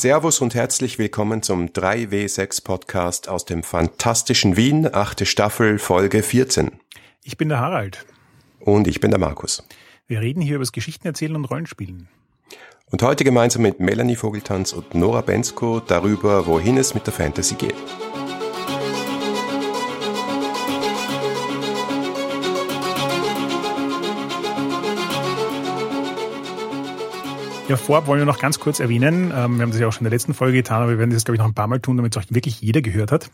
[0.00, 6.70] Servus und herzlich willkommen zum 3W6 Podcast aus dem fantastischen Wien, achte Staffel, Folge 14.
[7.22, 8.06] Ich bin der Harald.
[8.60, 9.62] Und ich bin der Markus.
[10.06, 12.08] Wir reden hier über das Geschichtenerzählen und Rollenspielen.
[12.90, 17.56] Und heute gemeinsam mit Melanie Vogeltanz und Nora Bensko darüber, wohin es mit der Fantasy
[17.56, 17.76] geht.
[27.70, 30.00] Ja, vorab wollen wir noch ganz kurz erwähnen, ähm, wir haben das ja auch schon
[30.00, 31.78] in der letzten Folge getan, aber wir werden das, glaube ich, noch ein paar Mal
[31.78, 33.30] tun, damit es auch wirklich jeder gehört hat.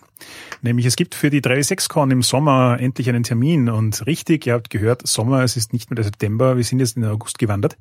[0.61, 3.71] Nämlich, es gibt für die 3.6-Con im Sommer endlich einen Termin.
[3.71, 6.99] Und richtig, ihr habt gehört, Sommer, es ist nicht mehr der September, wir sind jetzt
[6.99, 7.79] in den August gewandert,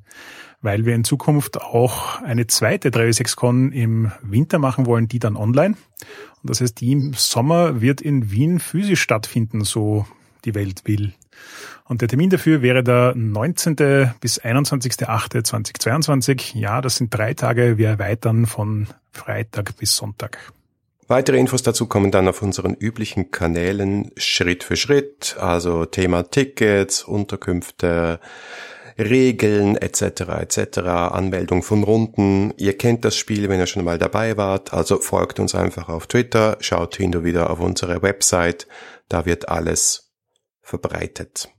[0.62, 5.76] weil wir in Zukunft auch eine zweite 3.6-Con im Winter machen wollen, die dann online.
[6.42, 10.06] Und das heißt, die im Sommer wird in Wien physisch stattfinden, so
[10.46, 11.12] die Welt will.
[11.88, 13.76] Und der Termin dafür wäre der 19.
[14.20, 16.58] bis 21.08.2022.
[16.58, 17.78] Ja, das sind drei Tage.
[17.78, 20.40] Wir erweitern von Freitag bis Sonntag.
[21.08, 27.04] Weitere Infos dazu kommen dann auf unseren üblichen Kanälen Schritt für Schritt, also Thema Tickets,
[27.04, 28.20] Unterkünfte,
[28.98, 30.22] Regeln etc.
[30.40, 30.80] etc.
[30.80, 32.56] Anmeldung von Runden.
[32.58, 36.08] Ihr kennt das Spiel, wenn ihr schon mal dabei wart, also folgt uns einfach auf
[36.08, 38.66] Twitter, schaut hin und wieder auf unsere Website,
[39.08, 40.12] da wird alles
[40.64, 41.55] verbreitet.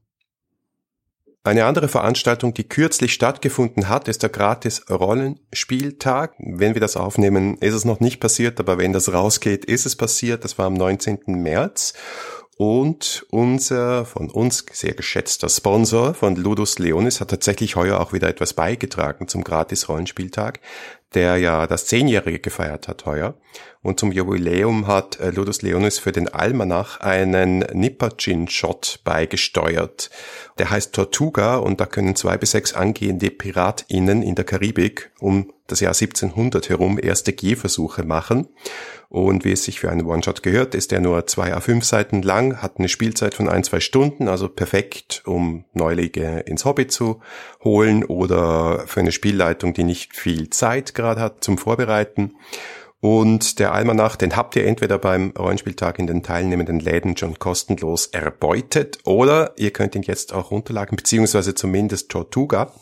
[1.47, 6.35] Eine andere Veranstaltung, die kürzlich stattgefunden hat, ist der gratis Rollenspieltag.
[6.41, 9.95] Wenn wir das aufnehmen, ist es noch nicht passiert, aber wenn das rausgeht, ist es
[9.95, 10.43] passiert.
[10.43, 11.21] Das war am 19.
[11.27, 11.95] März.
[12.57, 18.29] Und unser von uns sehr geschätzter Sponsor von Ludus Leonis hat tatsächlich heuer auch wieder
[18.29, 20.59] etwas beigetragen zum gratis Rollenspieltag,
[21.15, 23.35] der ja das Zehnjährige gefeiert hat heuer.
[23.83, 30.11] Und zum Jubiläum hat äh, Ludus Leonis für den Almanach einen Nippergin-Shot beigesteuert.
[30.59, 35.53] Der heißt Tortuga und da können zwei bis sechs angehende PiratInnen in der Karibik um
[35.69, 38.49] das Jahr 1700 herum erste Gehversuche machen.
[39.09, 42.61] Und wie es sich für einen One-Shot gehört, ist er nur zwei A5 Seiten lang,
[42.61, 47.21] hat eine Spielzeit von ein, zwei Stunden, also perfekt, um Neulinge ins Hobby zu
[47.62, 52.34] holen oder für eine Spielleitung, die nicht viel Zeit gerade hat zum Vorbereiten.
[53.01, 58.07] Und der Almanach, den habt ihr entweder beim Rollenspieltag in den teilnehmenden Läden schon kostenlos
[58.07, 62.73] erbeutet oder ihr könnt ihn jetzt auch runterladen, beziehungsweise zumindest Tortuga.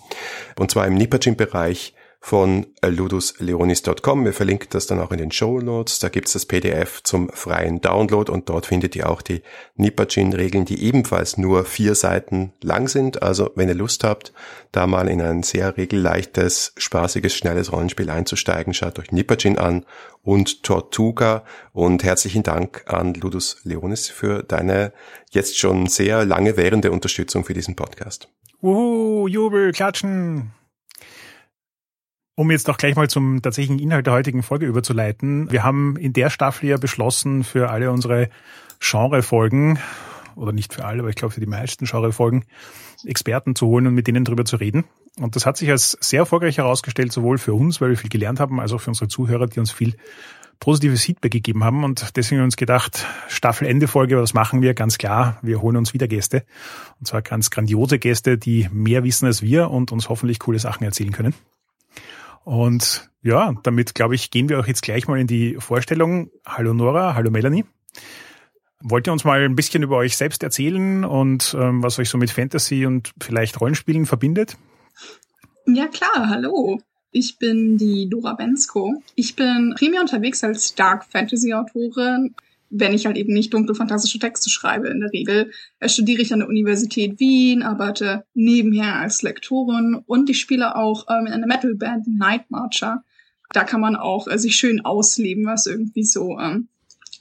[0.58, 4.24] Und zwar im Nippergin-Bereich von ludusleonis.com.
[4.24, 5.98] Wir verlinken das dann auch in den Show Notes.
[5.98, 9.42] Da gibt's das PDF zum freien Download und dort findet ihr auch die
[9.76, 13.22] Nipajin-Regeln, die ebenfalls nur vier Seiten lang sind.
[13.22, 14.32] Also wenn ihr Lust habt,
[14.72, 19.84] da mal in ein sehr regelleichtes, spaßiges, schnelles Rollenspiel einzusteigen, schaut euch Nipajin an
[20.22, 24.94] und Tortuga und herzlichen Dank an Ludus Leonis für deine
[25.30, 28.28] jetzt schon sehr lange währende Unterstützung für diesen Podcast.
[28.62, 30.63] Uhu, Jubel, klatschen!
[32.36, 35.50] Um jetzt auch gleich mal zum tatsächlichen Inhalt der heutigen Folge überzuleiten.
[35.52, 38.28] Wir haben in der Staffel ja beschlossen, für alle unsere
[38.80, 39.78] Genrefolgen,
[40.36, 42.44] oder nicht für alle, aber ich glaube für die meisten Genrefolgen,
[43.04, 44.84] Experten zu holen und mit denen darüber zu reden.
[45.20, 48.40] Und das hat sich als sehr erfolgreich herausgestellt, sowohl für uns, weil wir viel gelernt
[48.40, 49.94] haben, als auch für unsere Zuhörer, die uns viel
[50.58, 51.84] positives Feedback gegeben haben.
[51.84, 54.74] Und deswegen haben wir uns gedacht, Staffelende-Folge, was machen wir?
[54.74, 56.44] Ganz klar, wir holen uns wieder Gäste.
[56.98, 60.84] Und zwar ganz grandiose Gäste, die mehr wissen als wir und uns hoffentlich coole Sachen
[60.84, 61.34] erzählen können.
[62.44, 66.30] Und ja, damit glaube ich, gehen wir auch jetzt gleich mal in die Vorstellung.
[66.44, 67.64] Hallo Nora, hallo Melanie.
[68.80, 72.18] Wollt ihr uns mal ein bisschen über euch selbst erzählen und ähm, was euch so
[72.18, 74.58] mit Fantasy und vielleicht Rollenspielen verbindet?
[75.66, 76.80] Ja klar, hallo.
[77.10, 79.02] Ich bin die Dora Bensko.
[79.14, 82.34] Ich bin primär unterwegs als Dark Fantasy Autorin
[82.76, 86.32] wenn ich halt eben nicht dunkle fantastische Texte schreibe in der Regel, äh, studiere ich
[86.32, 91.46] an der Universität Wien, arbeite nebenher als Lektorin und ich spiele auch ähm, in einer
[91.46, 93.04] Metalband Night Marcher.
[93.52, 96.68] Da kann man auch äh, sich schön ausleben, was irgendwie so ähm,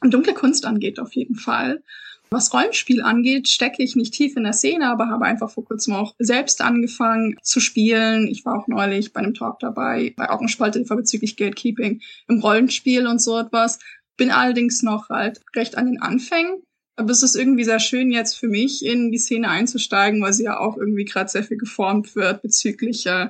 [0.02, 1.84] dunkle Kunst angeht auf jeden Fall.
[2.32, 5.94] Was Rollenspiel angeht, stecke ich nicht tief in der Szene, aber habe einfach vor kurzem
[5.94, 8.28] auch selbst angefangen zu spielen.
[8.28, 13.22] Ich war auch neulich bei einem Talk dabei, bei Augenspalte bezüglich Gatekeeping im Rollenspiel und
[13.22, 13.78] so etwas.
[14.18, 16.64] Bin allerdings noch halt recht an den Anfängen.
[16.96, 20.44] Aber es ist irgendwie sehr schön jetzt für mich in die Szene einzusteigen, weil sie
[20.44, 23.30] ja auch irgendwie gerade sehr viel geformt wird bezüglich äh,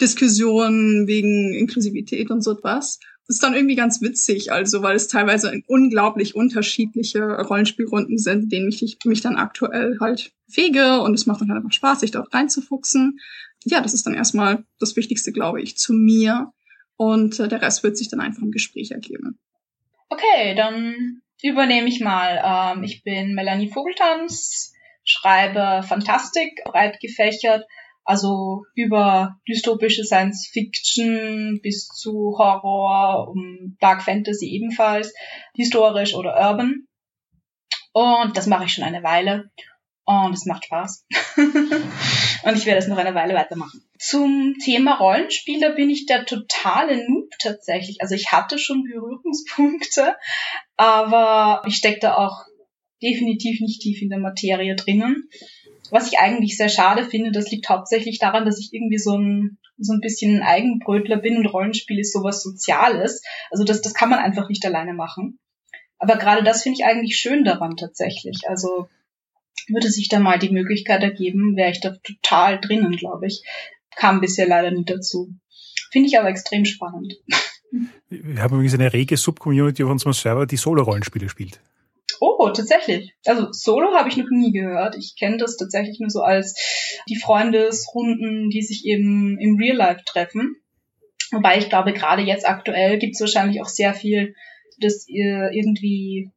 [0.00, 2.98] Diskussionen wegen Inklusivität und so etwas.
[3.26, 8.68] Das ist dann irgendwie ganz witzig, also weil es teilweise unglaublich unterschiedliche Rollenspielrunden sind, denen
[8.68, 12.34] ich mich dann aktuell halt wege und es macht dann halt einfach Spaß, sich dort
[12.34, 13.18] reinzufuchsen.
[13.64, 16.52] Ja, das ist dann erstmal das Wichtigste, glaube ich, zu mir
[16.96, 19.38] und äh, der Rest wird sich dann einfach im Gespräch ergeben.
[20.08, 22.74] Okay, dann übernehme ich mal.
[22.76, 24.72] Ähm, ich bin Melanie Vogeltanz,
[25.04, 27.66] schreibe Fantastik, breit gefächert
[28.04, 35.14] Also über dystopische Science Fiction bis zu Horror, um Dark Fantasy ebenfalls,
[35.54, 36.86] historisch oder urban.
[37.92, 39.50] Und das mache ich schon eine Weile.
[40.06, 41.06] Und es macht Spaß.
[41.36, 43.82] und ich werde es noch eine Weile weitermachen.
[44.06, 48.02] Zum Thema Rollenspieler bin ich der totale Noob tatsächlich.
[48.02, 50.14] Also ich hatte schon Berührungspunkte,
[50.76, 52.44] aber ich stecke da auch
[53.02, 55.30] definitiv nicht tief in der Materie drinnen.
[55.90, 59.56] Was ich eigentlich sehr schade finde, das liegt hauptsächlich daran, dass ich irgendwie so ein,
[59.78, 63.22] so ein bisschen ein Eigenbrötler bin und Rollenspiel ist sowas Soziales.
[63.50, 65.38] Also das, das kann man einfach nicht alleine machen.
[65.98, 68.42] Aber gerade das finde ich eigentlich schön daran tatsächlich.
[68.48, 68.86] Also
[69.68, 73.42] würde sich da mal die Möglichkeit ergeben, wäre ich da total drinnen, glaube ich.
[73.96, 75.32] Kam bisher leider nicht dazu.
[75.90, 77.14] Finde ich aber extrem spannend.
[78.08, 81.60] Wir haben übrigens eine rege Subcommunity auf unserem Server, die Solo-Rollenspiele spielt.
[82.20, 83.14] Oh, tatsächlich.
[83.24, 84.96] Also Solo habe ich noch nie gehört.
[84.96, 86.54] Ich kenne das tatsächlich nur so als
[87.08, 90.56] die Freundesrunden, die sich eben im Real Life treffen.
[91.32, 94.34] Wobei ich glaube, gerade jetzt aktuell gibt es wahrscheinlich auch sehr viel,
[94.78, 96.30] das irgendwie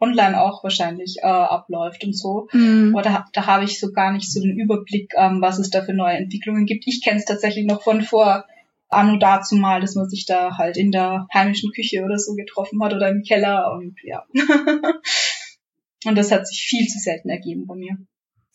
[0.00, 2.48] online auch wahrscheinlich äh, abläuft und so.
[2.52, 2.94] Mhm.
[2.94, 5.82] Aber da, da habe ich so gar nicht so den Überblick, ähm, was es da
[5.82, 6.86] für neue Entwicklungen gibt.
[6.86, 8.44] Ich kenne es tatsächlich noch von vor
[8.88, 12.82] anno dazu mal, dass man sich da halt in der heimischen Küche oder so getroffen
[12.82, 14.24] hat oder im Keller und ja.
[16.06, 17.98] und das hat sich viel zu selten ergeben bei mir.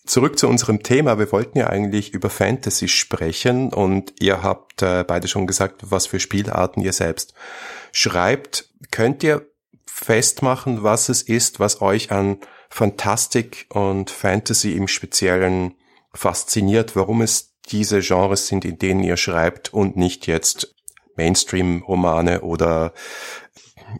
[0.05, 1.17] Zurück zu unserem Thema.
[1.17, 6.07] Wir wollten ja eigentlich über Fantasy sprechen und ihr habt äh, beide schon gesagt, was
[6.07, 7.33] für Spielarten ihr selbst
[7.93, 8.69] schreibt.
[8.91, 9.47] Könnt ihr
[9.85, 12.37] festmachen, was es ist, was euch an
[12.69, 15.75] Fantastik und Fantasy im Speziellen
[16.13, 20.75] fasziniert, warum es diese Genres sind, in denen ihr schreibt und nicht jetzt
[21.15, 22.93] Mainstream-Romane oder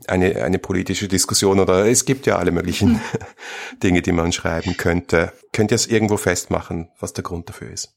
[0.07, 2.99] eine, eine politische Diskussion oder es gibt ja alle möglichen
[3.83, 5.33] Dinge, die man schreiben könnte.
[5.51, 7.93] Könnt ihr es irgendwo festmachen, was der Grund dafür ist?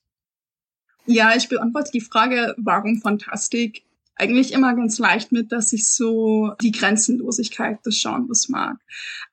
[1.07, 3.86] Ja, ich beantworte die Frage, warum Fantastik
[4.17, 8.79] eigentlich immer ganz leicht mit, dass ich so die Grenzenlosigkeit des Genres mag.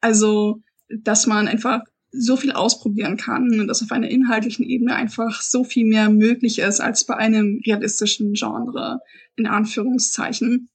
[0.01, 1.81] Also, dass man einfach
[2.12, 6.59] so viel ausprobieren kann und dass auf einer inhaltlichen Ebene einfach so viel mehr möglich
[6.59, 9.00] ist als bei einem realistischen Genre,
[9.35, 10.69] in Anführungszeichen.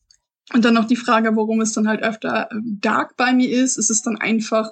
[0.54, 3.76] Und dann noch die Frage, warum es dann halt öfter ähm, dark bei mir ist.
[3.76, 4.70] Es ist dann einfach,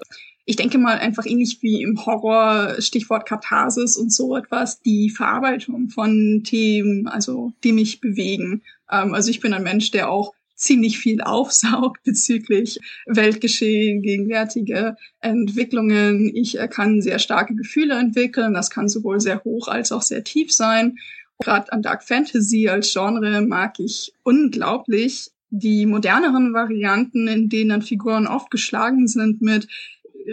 [0.48, 5.88] ich denke mal einfach ähnlich wie im Horror, Stichwort Katharsis und so etwas, die Verarbeitung
[5.88, 8.62] von Themen, also die mich bewegen.
[8.90, 16.34] Ähm, also ich bin ein Mensch, der auch ziemlich viel aufsaugt bezüglich Weltgeschehen, gegenwärtige Entwicklungen.
[16.34, 18.54] Ich äh, kann sehr starke Gefühle entwickeln.
[18.54, 20.96] Das kann sowohl sehr hoch als auch sehr tief sein.
[21.40, 27.82] Gerade an Dark Fantasy als Genre mag ich unglaublich die moderneren Varianten, in denen dann
[27.82, 29.66] Figuren oft geschlagen sind mit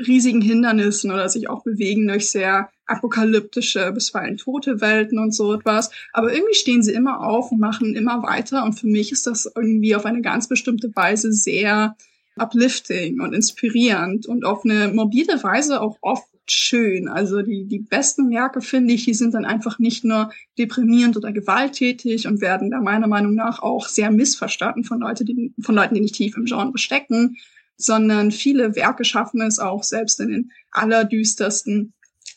[0.07, 5.91] riesigen Hindernissen oder sich auch bewegen durch sehr apokalyptische, bisweilen tote Welten und so etwas.
[6.11, 8.63] Aber irgendwie stehen sie immer auf und machen immer weiter.
[8.63, 11.95] Und für mich ist das irgendwie auf eine ganz bestimmte Weise sehr
[12.35, 17.07] uplifting und inspirierend und auf eine morbide Weise auch oft schön.
[17.07, 21.31] Also die, die besten Werke, finde ich, die sind dann einfach nicht nur deprimierend oder
[21.31, 25.95] gewalttätig und werden da meiner Meinung nach auch sehr missverstanden von, Leute, die, von Leuten,
[25.95, 27.37] die nicht tief im Genre stecken,
[27.83, 31.93] sondern viele Werke schaffen es auch selbst in den allerdüstersten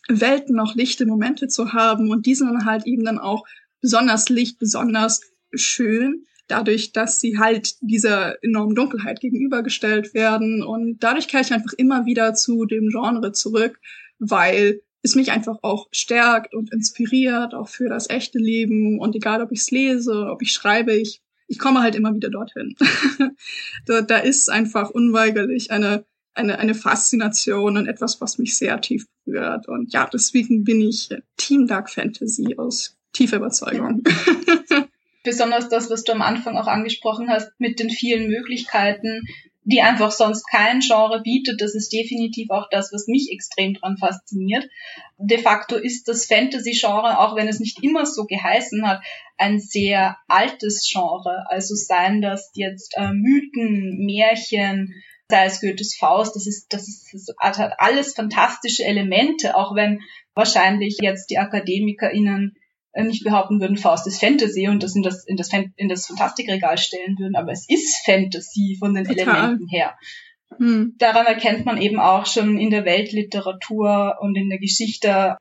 [0.08, 2.10] Welten noch lichte Momente zu haben.
[2.10, 3.44] Und diese dann halt eben dann auch
[3.80, 5.20] besonders licht, besonders
[5.54, 10.62] schön, dadurch, dass sie halt dieser enormen Dunkelheit gegenübergestellt werden.
[10.62, 13.78] Und dadurch kehre ich einfach immer wieder zu dem Genre zurück,
[14.18, 18.98] weil es mich einfach auch stärkt und inspiriert, auch für das echte Leben.
[18.98, 22.30] Und egal, ob ich es lese, ob ich schreibe, ich, ich komme halt immer wieder
[22.30, 22.76] dorthin.
[23.86, 26.04] da, da ist einfach unweigerlich eine
[26.36, 29.68] eine, eine Faszination und etwas, was mich sehr tief berührt.
[29.68, 34.02] Und ja, deswegen bin ich Team Dark Fantasy aus tiefer Überzeugung.
[35.24, 39.22] Besonders das, was du am Anfang auch angesprochen hast, mit den vielen Möglichkeiten,
[39.66, 41.60] die einfach sonst kein Genre bietet.
[41.60, 44.64] Das ist definitiv auch das, was mich extrem dran fasziniert.
[45.18, 49.02] De facto ist das Fantasy-Genre, auch wenn es nicht immer so geheißen hat,
[49.36, 51.46] ein sehr altes Genre.
[51.48, 54.94] Also seien das jetzt äh, Mythen, Märchen,
[55.28, 60.00] sei es Goethes Faust, das ist, das ist, das hat alles fantastische Elemente, auch wenn
[60.34, 62.56] wahrscheinlich jetzt die AkademikerInnen
[63.04, 66.78] nicht behaupten würden, Faust ist Fantasy und das in das, in das, in das Fantastikregal
[66.78, 69.36] stellen würden, aber es ist Fantasy von den Total.
[69.36, 69.94] Elementen her.
[70.58, 70.94] Hm.
[70.98, 75.36] Daran erkennt man eben auch schon in der Weltliteratur und in der Geschichte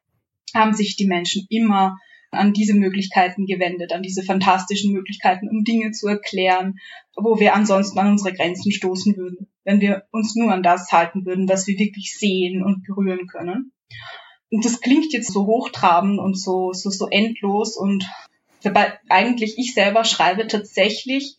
[0.53, 1.97] haben sich die Menschen immer
[2.31, 6.79] an diese Möglichkeiten gewendet, an diese fantastischen Möglichkeiten, um Dinge zu erklären,
[7.15, 11.25] wo wir ansonsten an unsere Grenzen stoßen würden, wenn wir uns nur an das halten
[11.25, 13.71] würden, was wir wirklich sehen und berühren können.
[14.51, 18.05] Das klingt jetzt so hochtrabend und so, so, so endlos und
[18.63, 21.37] dabei eigentlich ich selber schreibe tatsächlich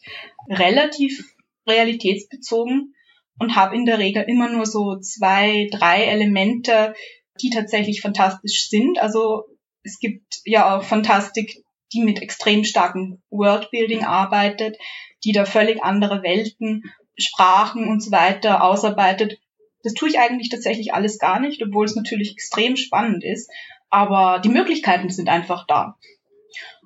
[0.49, 1.25] relativ
[1.67, 2.95] realitätsbezogen
[3.39, 6.95] und habe in der Regel immer nur so zwei, drei Elemente,
[7.41, 8.99] die tatsächlich fantastisch sind.
[8.99, 9.45] Also
[9.83, 14.77] es gibt ja auch Fantastik, die mit extrem starkem Worldbuilding arbeitet,
[15.25, 16.83] die da völlig andere Welten,
[17.19, 19.39] Sprachen und so weiter ausarbeitet.
[19.87, 23.49] Das tue ich eigentlich tatsächlich alles gar nicht, obwohl es natürlich extrem spannend ist.
[23.88, 25.97] Aber die Möglichkeiten sind einfach da.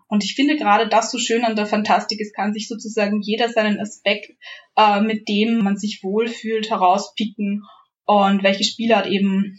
[0.07, 3.49] Und ich finde gerade das so schön an der Fantastik, es kann sich sozusagen jeder
[3.49, 4.37] seinen Aspekt,
[4.77, 7.65] äh, mit dem man sich wohlfühlt, herauspicken
[8.05, 9.59] und welche Spielart eben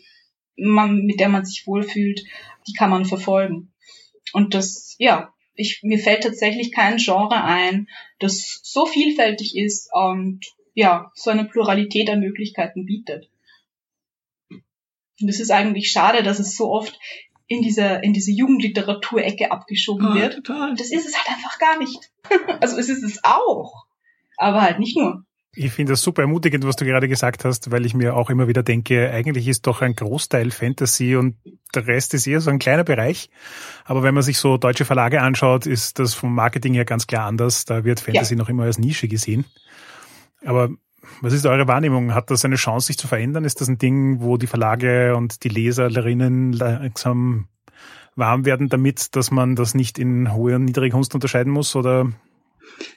[0.55, 2.21] man, mit der man sich wohlfühlt,
[2.67, 3.73] die kann man verfolgen.
[4.33, 7.87] Und das, ja, ich, mir fällt tatsächlich kein Genre ein,
[8.19, 13.29] das so vielfältig ist und ja, so eine Pluralität an Möglichkeiten bietet.
[14.49, 16.97] Und es ist eigentlich schade, dass es so oft
[17.47, 20.45] in diese, in diese Jugendliteraturecke abgeschoben oh, wird.
[20.45, 20.73] Total.
[20.75, 22.11] Das ist es halt einfach gar nicht.
[22.61, 23.85] also es ist es auch.
[24.37, 25.25] Aber halt nicht nur.
[25.53, 28.47] Ich finde das super ermutigend, was du gerade gesagt hast, weil ich mir auch immer
[28.47, 31.35] wieder denke, eigentlich ist doch ein Großteil Fantasy und
[31.75, 33.29] der Rest ist eher so ein kleiner Bereich.
[33.83, 37.25] Aber wenn man sich so deutsche Verlage anschaut, ist das vom Marketing her ganz klar
[37.27, 37.65] anders.
[37.65, 38.37] Da wird Fantasy ja.
[38.37, 39.43] noch immer als Nische gesehen.
[40.43, 40.69] Aber
[41.21, 42.13] was ist eure Wahrnehmung?
[42.13, 43.45] Hat das eine Chance, sich zu verändern?
[43.45, 47.47] Ist das ein Ding, wo die Verlage und die Leserinnen langsam
[48.15, 51.75] warm werden damit, dass man das nicht in hohe und niedrige Kunst unterscheiden muss?
[51.75, 52.11] Oder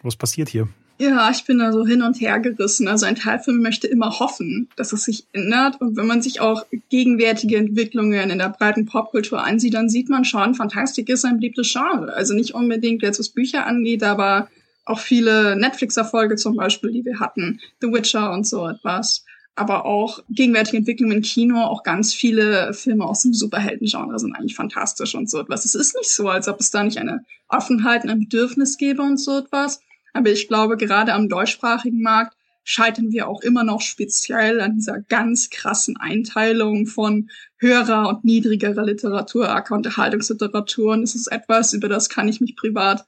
[0.02, 0.68] was passiert hier?
[0.98, 2.86] Ja, ich bin da so hin und her gerissen.
[2.86, 5.80] Also ein Teil von mir möchte immer hoffen, dass es sich ändert.
[5.80, 10.24] Und wenn man sich auch gegenwärtige Entwicklungen in der breiten Popkultur ansieht, dann sieht man
[10.24, 12.12] schon, Fantastik ist ein beliebtes Genre.
[12.12, 14.48] Also nicht unbedingt jetzt was Bücher angeht, aber
[14.84, 19.24] auch viele Netflix-Erfolge zum Beispiel, die wir hatten, The Witcher und so etwas.
[19.56, 24.56] Aber auch gegenwärtige Entwicklungen im Kino, auch ganz viele Filme aus dem Superhelden-Genre sind eigentlich
[24.56, 25.64] fantastisch und so etwas.
[25.64, 29.02] Es ist nicht so, als ob es da nicht eine Offenheit und ein Bedürfnis gäbe
[29.02, 29.80] und so etwas.
[30.12, 34.98] Aber ich glaube, gerade am deutschsprachigen Markt scheitern wir auch immer noch speziell an dieser
[35.00, 40.94] ganz krassen Einteilung von höherer und niedrigerer Literatur, Acker- und Erhaltungsliteratur.
[40.94, 43.04] Und es ist etwas, über das kann ich mich privat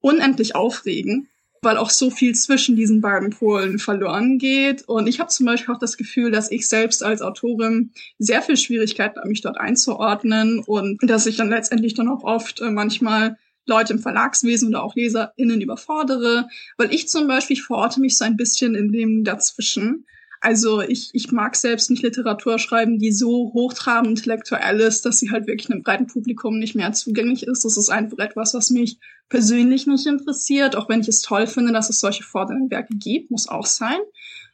[0.00, 1.28] unendlich aufregen,
[1.62, 4.82] weil auch so viel zwischen diesen beiden Polen verloren geht.
[4.88, 8.56] Und ich habe zum Beispiel auch das Gefühl, dass ich selbst als Autorin sehr viel
[8.56, 13.36] Schwierigkeiten habe, mich dort einzuordnen und dass ich dann letztendlich dann auch oft äh, manchmal
[13.66, 16.48] Leute im Verlagswesen oder auch LeserInnen überfordere,
[16.78, 20.06] weil ich zum Beispiel, ich verorte mich so ein bisschen in dem dazwischen.
[20.40, 25.30] Also ich, ich mag selbst nicht Literatur schreiben, die so hochtrabend intellektuell ist, dass sie
[25.30, 27.64] halt wirklich einem breiten Publikum nicht mehr zugänglich ist.
[27.64, 31.72] Das ist einfach etwas, was mich persönlich nicht interessiert, auch wenn ich es toll finde,
[31.72, 33.98] dass es solche fordernden Werke gibt, muss auch sein.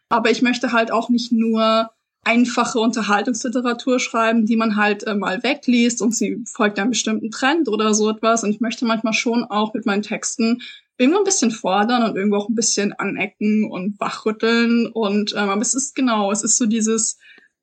[0.08, 1.90] Aber ich möchte halt auch nicht nur
[2.24, 7.68] einfache Unterhaltungsliteratur schreiben, die man halt äh, mal wegliest und sie folgt einem bestimmten Trend
[7.68, 8.44] oder so etwas.
[8.44, 10.62] Und ich möchte manchmal schon auch mit meinen Texten
[11.02, 14.86] irgendwo ein bisschen fordern und irgendwo auch ein bisschen anecken und wachrütteln.
[14.86, 17.18] Und ähm, aber es ist genau, es ist so dieses,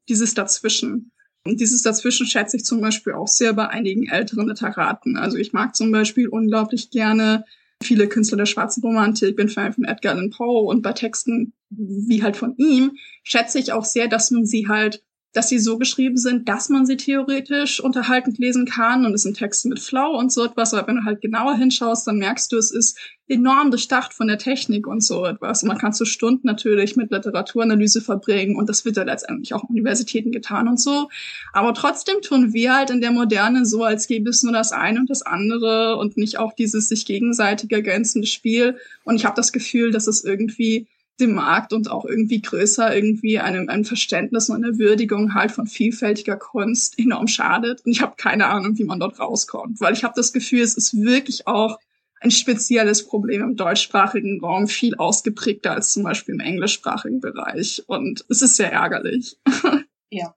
[0.09, 1.11] dieses Dazwischen.
[1.45, 5.15] Und dieses Dazwischen schätze ich zum Beispiel auch sehr bei einigen älteren Literaten.
[5.15, 7.45] Also ich mag zum Beispiel unglaublich gerne
[7.81, 12.23] viele Künstler der schwarzen Romantik, bin Fan von Edgar Allan Poe und bei Texten wie
[12.23, 15.03] halt von ihm schätze ich auch sehr, dass man sie halt
[15.33, 19.37] dass sie so geschrieben sind, dass man sie theoretisch unterhaltend lesen kann und es sind
[19.37, 22.57] Texte mit Flow und so etwas, aber wenn du halt genauer hinschaust, dann merkst du,
[22.57, 25.61] es ist enorm durchdacht von der Technik und so etwas.
[25.61, 29.63] Und man kann so Stunden natürlich mit Literaturanalyse verbringen und das wird ja letztendlich auch
[29.65, 31.09] Universitäten getan und so.
[31.53, 34.99] Aber trotzdem tun wir halt in der Moderne so, als gäbe es nur das eine
[34.99, 38.77] und das andere und nicht auch dieses sich gegenseitig ergänzende Spiel.
[39.03, 40.87] Und ich habe das Gefühl, dass es irgendwie
[41.19, 45.67] dem Markt und auch irgendwie größer irgendwie einem, einem Verständnis und einer Würdigung halt von
[45.67, 47.85] vielfältiger Kunst enorm schadet.
[47.85, 50.75] Und ich habe keine Ahnung, wie man dort rauskommt, weil ich habe das Gefühl, es
[50.75, 51.77] ist wirklich auch
[52.21, 57.83] ein spezielles Problem im deutschsprachigen Raum, viel ausgeprägter als zum Beispiel im englischsprachigen Bereich.
[57.87, 59.37] Und es ist sehr ärgerlich.
[60.11, 60.33] Ja,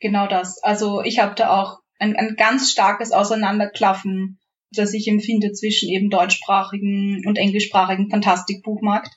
[0.00, 0.62] genau das.
[0.62, 4.38] Also ich habe da auch ein, ein ganz starkes Auseinanderklaffen
[4.72, 9.10] das ich empfinde zwischen eben deutschsprachigen und englischsprachigen Fantastikbuchmarkt.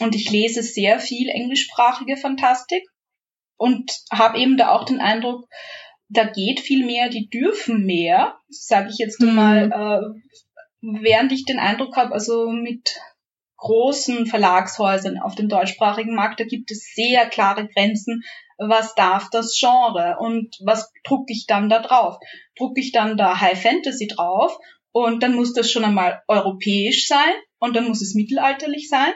[0.00, 2.84] Und ich lese sehr viel englischsprachige Fantastik
[3.56, 5.48] und habe eben da auch den Eindruck,
[6.08, 9.34] da geht viel mehr, die dürfen mehr, sage ich jetzt mhm.
[9.34, 10.40] mal, äh,
[10.80, 13.00] während ich den Eindruck habe, also mit
[13.56, 18.22] großen Verlagshäusern auf dem deutschsprachigen Markt, da gibt es sehr klare Grenzen,
[18.58, 22.18] was darf das Genre und was drucke ich dann da drauf?
[22.56, 24.56] Drucke ich dann da High Fantasy drauf
[24.92, 29.12] und dann muss das schon einmal europäisch sein und dann muss es mittelalterlich sein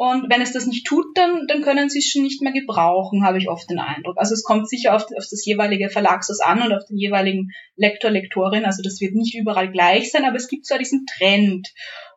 [0.00, 3.24] Und wenn es das nicht tut, dann, dann können sie es schon nicht mehr gebrauchen,
[3.24, 4.16] habe ich oft den Eindruck.
[4.16, 8.12] Also es kommt sicher auf, auf das jeweilige Verlagshaus an und auf den jeweiligen Lektor,
[8.12, 8.64] Lektorin.
[8.64, 11.66] Also das wird nicht überall gleich sein, aber es gibt zwar diesen Trend.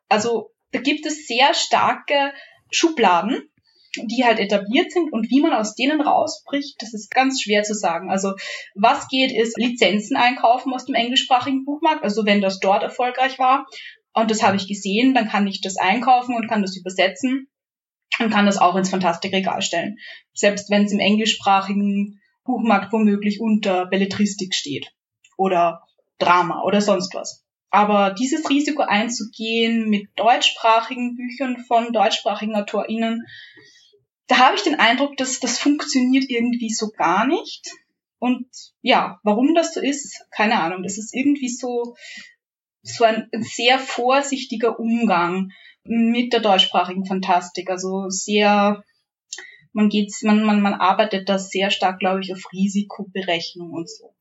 [0.09, 2.33] Also da gibt es sehr starke
[2.69, 3.49] Schubladen,
[3.97, 7.73] die halt etabliert sind und wie man aus denen rausbricht, das ist ganz schwer zu
[7.73, 8.11] sagen.
[8.11, 8.33] Also
[8.75, 13.65] was geht, ist Lizenzen einkaufen aus dem englischsprachigen Buchmarkt, also wenn das dort erfolgreich war
[14.13, 17.47] und das habe ich gesehen, dann kann ich das einkaufen und kann das übersetzen
[18.25, 19.97] und kann das auch ins Fantastikregal stellen.
[20.33, 24.93] Selbst wenn es im englischsprachigen Buchmarkt womöglich unter Belletristik steht
[25.37, 25.83] oder
[26.17, 27.45] Drama oder sonst was.
[27.69, 33.25] Aber dieses Risiko einzugehen mit deutschsprachigen Büchern von deutschsprachigen AutorInnen,
[34.27, 37.71] da habe ich den Eindruck, dass das funktioniert irgendwie so gar nicht.
[38.19, 38.45] Und
[38.81, 40.83] ja, warum das so ist, keine Ahnung.
[40.83, 41.95] Das ist irgendwie so,
[42.81, 45.51] so ein, ein sehr vorsichtiger Umgang
[45.83, 47.69] mit der deutschsprachigen Fantastik.
[47.69, 48.83] Also sehr,
[49.73, 54.13] man geht, man, man, man arbeitet da sehr stark, glaube ich, auf Risikoberechnung und so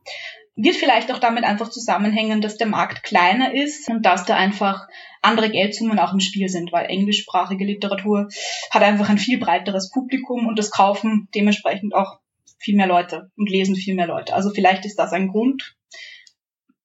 [0.63, 4.89] wird vielleicht auch damit einfach zusammenhängen, dass der Markt kleiner ist und dass da einfach
[5.23, 8.29] andere Geldsummen auch im Spiel sind, weil englischsprachige Literatur
[8.71, 12.19] hat einfach ein viel breiteres Publikum und das kaufen dementsprechend auch
[12.59, 14.35] viel mehr Leute und lesen viel mehr Leute.
[14.35, 15.77] Also vielleicht ist das ein Grund.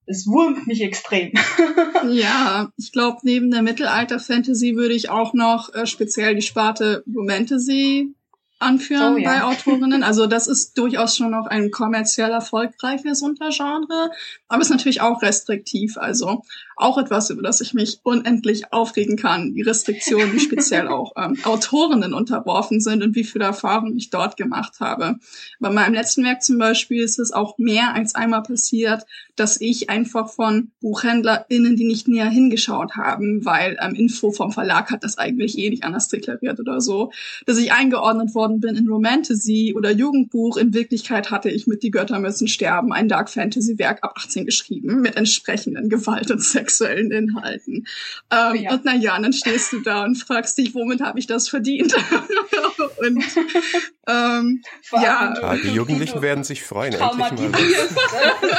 [0.08, 1.34] Es wurmt mich extrem.
[2.10, 8.14] ja, ich glaube, neben der Mittelalter-Fantasy würde ich auch noch äh, speziell die Sparte Romantasy
[8.60, 9.30] anführen oh, ja.
[9.30, 10.04] bei Autorinnen.
[10.04, 14.12] Also das ist durchaus schon noch ein kommerziell erfolgreiches Untergenre,
[14.48, 15.98] aber ist natürlich auch restriktiv.
[15.98, 16.42] Also
[16.76, 19.54] auch etwas, über das ich mich unendlich aufregen kann.
[19.54, 24.36] Die Restriktionen, die speziell auch ähm, Autorinnen unterworfen sind und wie viele Erfahrungen ich dort
[24.36, 25.16] gemacht habe.
[25.60, 29.06] Bei meinem letzten Werk zum Beispiel ist es auch mehr als einmal passiert,
[29.36, 34.92] dass ich einfach von BuchhändlerInnen, die nicht näher hingeschaut haben, weil ähm, Info vom Verlag
[34.92, 37.12] hat das eigentlich eh nicht anders deklariert oder so,
[37.46, 40.58] dass ich eingeordnet worden bin in Romantasy oder Jugendbuch.
[40.58, 44.46] In Wirklichkeit hatte ich mit Die Götter müssen sterben ein Dark Fantasy Werk ab 18
[44.46, 47.88] geschrieben mit entsprechenden Gewalt und Sex sexuellen Inhalten.
[48.32, 48.74] Ähm, ja.
[48.74, 51.94] Und na ja, dann stehst du da und fragst dich, womit habe ich das verdient?
[52.98, 53.24] und
[54.08, 55.34] ähm, ja.
[55.42, 55.56] ja.
[55.56, 57.38] Die Jugendlichen werden sich freuen, endlich mal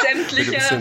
[0.03, 0.81] sämtliche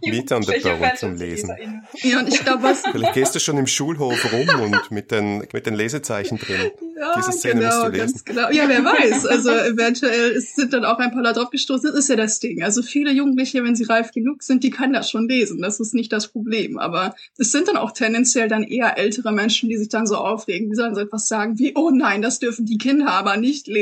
[0.02, 1.54] Mieter und der zum Lesen.
[2.02, 5.46] Ja, und ich glaube, was Vielleicht gehst du schon im Schulhof rum und mit den,
[5.52, 6.70] mit den Lesezeichen drin.
[6.96, 8.22] Ja, Diese Szene genau, musst du lesen.
[8.24, 8.50] Genau.
[8.50, 9.26] Ja, wer weiß.
[9.26, 11.90] Also eventuell sind dann auch ein paar Leute aufgestoßen.
[11.90, 12.62] Das ist ja das Ding.
[12.62, 15.60] Also viele Jugendliche, wenn sie reif genug sind, die können das schon lesen.
[15.60, 16.78] Das ist nicht das Problem.
[16.78, 20.70] Aber es sind dann auch tendenziell dann eher ältere Menschen, die sich dann so aufregen.
[20.70, 23.73] Die sollen so etwas sagen wie, oh nein, das dürfen die Kinder aber nicht lesen.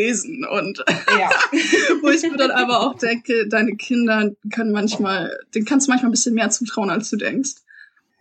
[0.51, 0.85] Und
[1.19, 1.31] ja.
[2.03, 6.11] wo ich mir dann aber auch denke, deine Kinder können manchmal, denen kannst du manchmal
[6.11, 7.62] ein bisschen mehr zutrauen, als du denkst.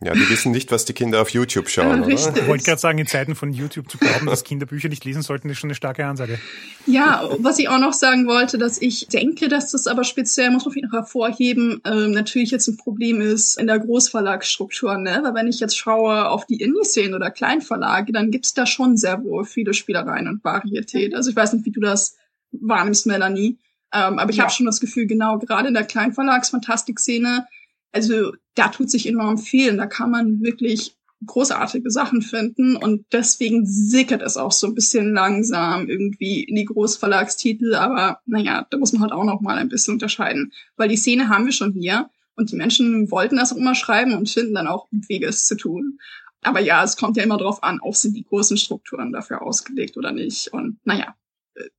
[0.03, 2.35] Ja, die wissen nicht, was die Kinder auf YouTube schauen, ja, oder?
[2.35, 5.21] Ich wollte gerade sagen, in Zeiten von YouTube zu glauben, dass Kinder Bücher nicht lesen
[5.21, 6.39] sollten, ist schon eine starke Ansage.
[6.87, 10.65] Ja, was ich auch noch sagen wollte, dass ich denke, dass das aber speziell, muss
[10.65, 15.19] man vielleicht noch hervorheben, ähm, natürlich jetzt ein Problem ist in der Großverlagsstruktur, ne?
[15.23, 19.23] Weil wenn ich jetzt schaue auf die Indie-Szene oder Kleinverlage, dann gibt's da schon sehr
[19.23, 21.13] wohl viele Spielereien und Varietät.
[21.13, 22.17] Also ich weiß nicht, wie du das
[22.51, 23.59] wahrnimmst, Melanie.
[23.93, 24.45] Ähm, aber ich ja.
[24.45, 27.45] habe schon das Gefühl, genau gerade in der Kleinverlags-Fantastik-Szene,
[27.91, 29.77] also da tut sich enorm viel.
[29.77, 35.13] Da kann man wirklich großartige Sachen finden und deswegen sickert es auch so ein bisschen
[35.13, 39.69] langsam irgendwie in die Großverlagstitel, aber naja, da muss man halt auch noch mal ein
[39.69, 43.57] bisschen unterscheiden, weil die Szene haben wir schon hier und die Menschen wollten das auch
[43.57, 45.99] immer schreiben und finden dann auch Wege, es zu tun.
[46.41, 49.97] Aber ja, es kommt ja immer darauf an, auch sind die großen Strukturen dafür ausgelegt
[49.97, 51.15] oder nicht und naja,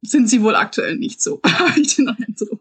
[0.03, 2.61] sind sie wohl aktuell nicht so, habe ich den Eindruck.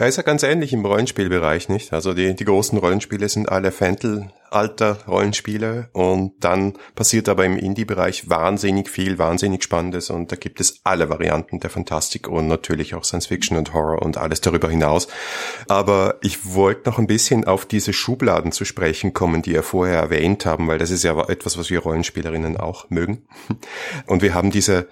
[0.00, 1.92] Ja, ist ja ganz ähnlich im Rollenspielbereich, nicht?
[1.92, 8.88] Also die, die großen Rollenspiele sind alle Fentel-Alter-Rollenspiele und dann passiert aber im Indie-Bereich wahnsinnig
[8.88, 13.58] viel, wahnsinnig Spannendes und da gibt es alle Varianten der Fantastik und natürlich auch Science-Fiction
[13.58, 15.06] und Horror und alles darüber hinaus.
[15.68, 19.98] Aber ich wollte noch ein bisschen auf diese Schubladen zu sprechen kommen, die ihr vorher
[19.98, 23.28] erwähnt haben, weil das ist ja etwas, was wir Rollenspielerinnen auch mögen.
[24.06, 24.88] Und wir haben diese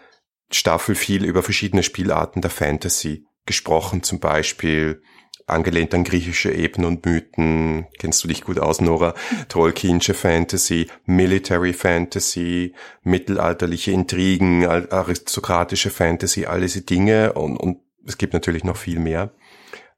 [0.50, 5.02] Staffel viel über verschiedene Spielarten der Fantasy gesprochen, zum Beispiel
[5.48, 9.14] angelehnt an griechische Eben und Mythen, kennst du dich gut aus, Nora,
[9.48, 18.34] Tolkienische Fantasy, Military Fantasy, mittelalterliche Intrigen, aristokratische Fantasy, all diese Dinge und, und es gibt
[18.34, 19.32] natürlich noch viel mehr.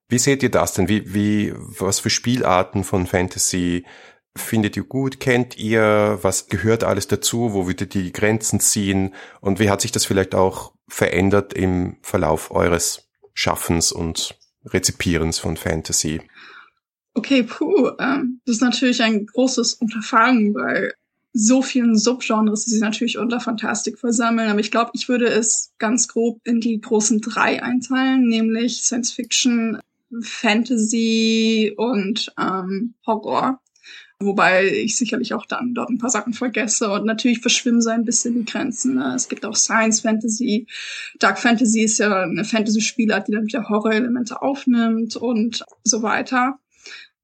[0.08, 0.88] Wie seht ihr das denn?
[0.88, 3.84] Wie, wie, was für Spielarten von Fantasy
[4.36, 5.20] findet ihr gut?
[5.20, 6.18] Kennt ihr?
[6.22, 7.52] Was gehört alles dazu?
[7.52, 9.14] Wo würdet ihr die Grenzen ziehen?
[9.40, 13.09] Und wie hat sich das vielleicht auch verändert im Verlauf eures
[13.40, 16.20] Schaffens und Rezipierens von Fantasy?
[17.14, 20.92] Okay, puh, ähm, das ist natürlich ein großes Unterfangen, weil
[21.32, 24.50] so vielen Subgenres, die sich natürlich unter Fantastik versammeln.
[24.50, 29.12] Aber ich glaube, ich würde es ganz grob in die großen drei einteilen, nämlich Science
[29.12, 29.80] Fiction,
[30.20, 33.58] Fantasy und ähm, Horror.
[34.22, 38.04] Wobei ich sicherlich auch dann dort ein paar Sachen vergesse und natürlich verschwimmen so ein
[38.04, 38.96] bisschen die Grenzen.
[38.96, 39.14] Ne?
[39.16, 40.66] Es gibt auch Science Fantasy.
[41.18, 46.58] Dark Fantasy ist ja eine Fantasy-Spielart, die dann wieder Horror-Elemente aufnimmt und so weiter.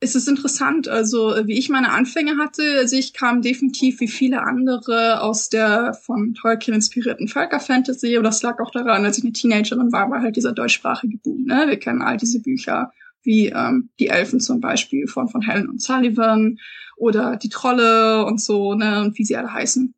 [0.00, 4.42] Es ist interessant, also wie ich meine Anfänge hatte, also ich kam definitiv wie viele
[4.42, 9.32] andere aus der von Tolkien inspirierten Völkerfantasy, aber das lag auch daran, als ich eine
[9.32, 11.44] Teenagerin war, war halt dieser deutschsprachige Boom.
[11.44, 11.64] Ne?
[11.66, 12.92] Wir kennen all diese Bücher
[13.26, 16.58] wie ähm, die Elfen zum Beispiel von, von Helen und Sullivan
[16.96, 19.94] oder die Trolle und so, ne, und wie sie alle heißen.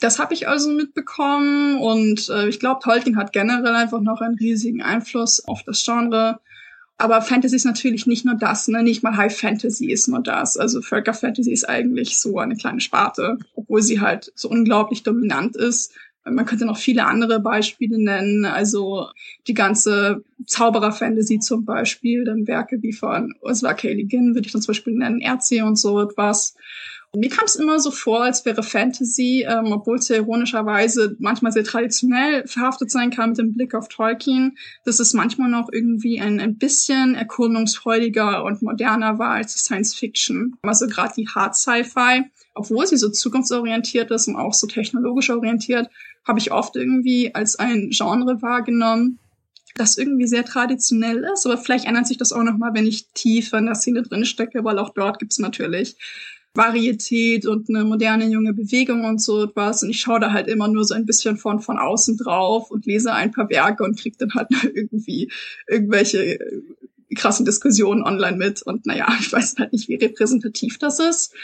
[0.00, 4.36] Das habe ich also mitbekommen und äh, ich glaube, Tolkien hat generell einfach noch einen
[4.36, 6.40] riesigen Einfluss auf das Genre.
[6.98, 8.82] Aber Fantasy ist natürlich nicht nur das, ne?
[8.82, 10.56] nicht mal High Fantasy ist nur das.
[10.56, 15.56] Also Völker Fantasy ist eigentlich so eine kleine Sparte, obwohl sie halt so unglaublich dominant
[15.56, 15.92] ist.
[16.28, 19.08] Man könnte noch viele andere Beispiele nennen, also
[19.46, 23.92] die ganze Zauberer-Fantasy zum Beispiel, dann Werke wie von Ursula K.
[23.92, 26.56] Le Guin würde ich dann zum Beispiel nennen, Erzi und so etwas.
[27.16, 31.16] Und mir kam es immer so vor, als wäre Fantasy, ähm, obwohl es ja ironischerweise
[31.18, 35.70] manchmal sehr traditionell verhaftet sein kann mit dem Blick auf Tolkien, dass es manchmal noch
[35.72, 40.58] irgendwie ein, ein bisschen erkundungsfreudiger und moderner war als die Science Fiction.
[40.62, 45.88] Also gerade die Hard Sci-Fi, obwohl sie so zukunftsorientiert ist und auch so technologisch orientiert,
[46.26, 49.18] habe ich oft irgendwie als ein Genre wahrgenommen,
[49.76, 51.46] das irgendwie sehr traditionell ist.
[51.46, 54.24] Aber vielleicht ändert sich das auch noch mal, wenn ich tiefer in der Szene drin
[54.24, 55.96] stecke, weil auch dort gibt's natürlich
[56.54, 59.82] Varietät und eine moderne junge Bewegung und so etwas.
[59.82, 62.86] Und ich schaue da halt immer nur so ein bisschen von, von außen drauf und
[62.86, 65.30] lese ein paar Werke und krieg dann halt irgendwie
[65.68, 66.38] irgendwelche
[67.14, 68.62] krassen Diskussionen online mit.
[68.62, 71.34] Und naja, ich weiß halt nicht, wie repräsentativ das ist.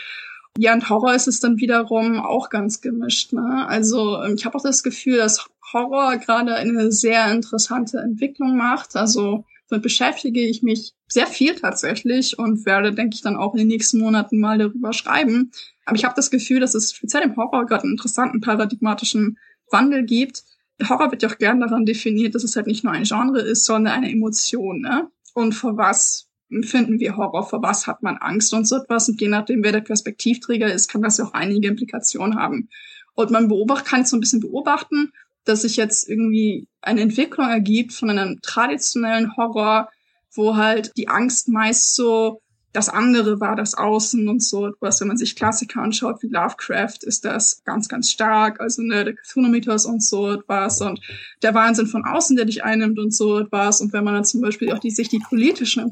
[0.59, 3.33] Ja, und Horror ist es dann wiederum auch ganz gemischt.
[3.33, 3.67] Ne?
[3.69, 8.95] Also ähm, ich habe auch das Gefühl, dass Horror gerade eine sehr interessante Entwicklung macht.
[8.97, 13.61] Also damit beschäftige ich mich sehr viel tatsächlich und werde, denke ich, dann auch in
[13.61, 15.51] den nächsten Monaten mal darüber schreiben.
[15.87, 19.39] Aber ich habe das Gefühl, dass es speziell im Horror gerade einen interessanten paradigmatischen
[19.71, 20.45] Wandel gibt.
[20.87, 23.65] Horror wird ja auch gern daran definiert, dass es halt nicht nur ein Genre ist,
[23.65, 24.81] sondern eine Emotion.
[24.81, 25.09] Ne?
[25.33, 29.09] Und vor was empfinden wir Horror, vor was hat man Angst und so etwas.
[29.09, 32.69] Und je nachdem, wer der Perspektivträger ist, kann das ja auch einige Implikationen haben.
[33.15, 35.13] Und man beobacht, kann so ein bisschen beobachten,
[35.45, 39.89] dass sich jetzt irgendwie eine Entwicklung ergibt von einem traditionellen Horror,
[40.35, 42.42] wo halt die Angst meist so
[42.73, 45.01] das andere war das Außen und so etwas.
[45.01, 48.61] Wenn man sich Klassiker anschaut wie Lovecraft, ist das ganz, ganz stark.
[48.61, 51.01] Also ne, der Cthulhu-Mythos und so etwas und
[51.43, 53.81] der Wahnsinn von außen, der dich einnimmt und so etwas.
[53.81, 55.91] Und wenn man dann zum Beispiel auch die, sich die politischen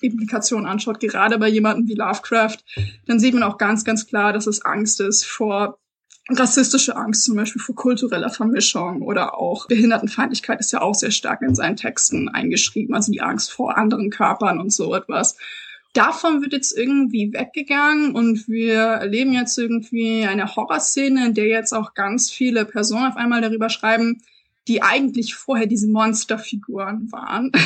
[0.00, 2.58] Implikationen anschaut, gerade bei jemandem wie Lovecraft,
[3.06, 5.78] dann sieht man auch ganz, ganz klar, dass es Angst ist vor
[6.30, 11.42] rassistische Angst zum Beispiel vor kultureller Vermischung oder auch Behindertenfeindlichkeit ist ja auch sehr stark
[11.42, 15.36] in seinen Texten eingeschrieben, also die Angst vor anderen Körpern und so etwas
[15.92, 21.72] davon wird jetzt irgendwie weggegangen und wir erleben jetzt irgendwie eine Horrorszene, in der jetzt
[21.72, 24.22] auch ganz viele Personen auf einmal darüber schreiben,
[24.68, 27.52] die eigentlich vorher diese Monsterfiguren waren.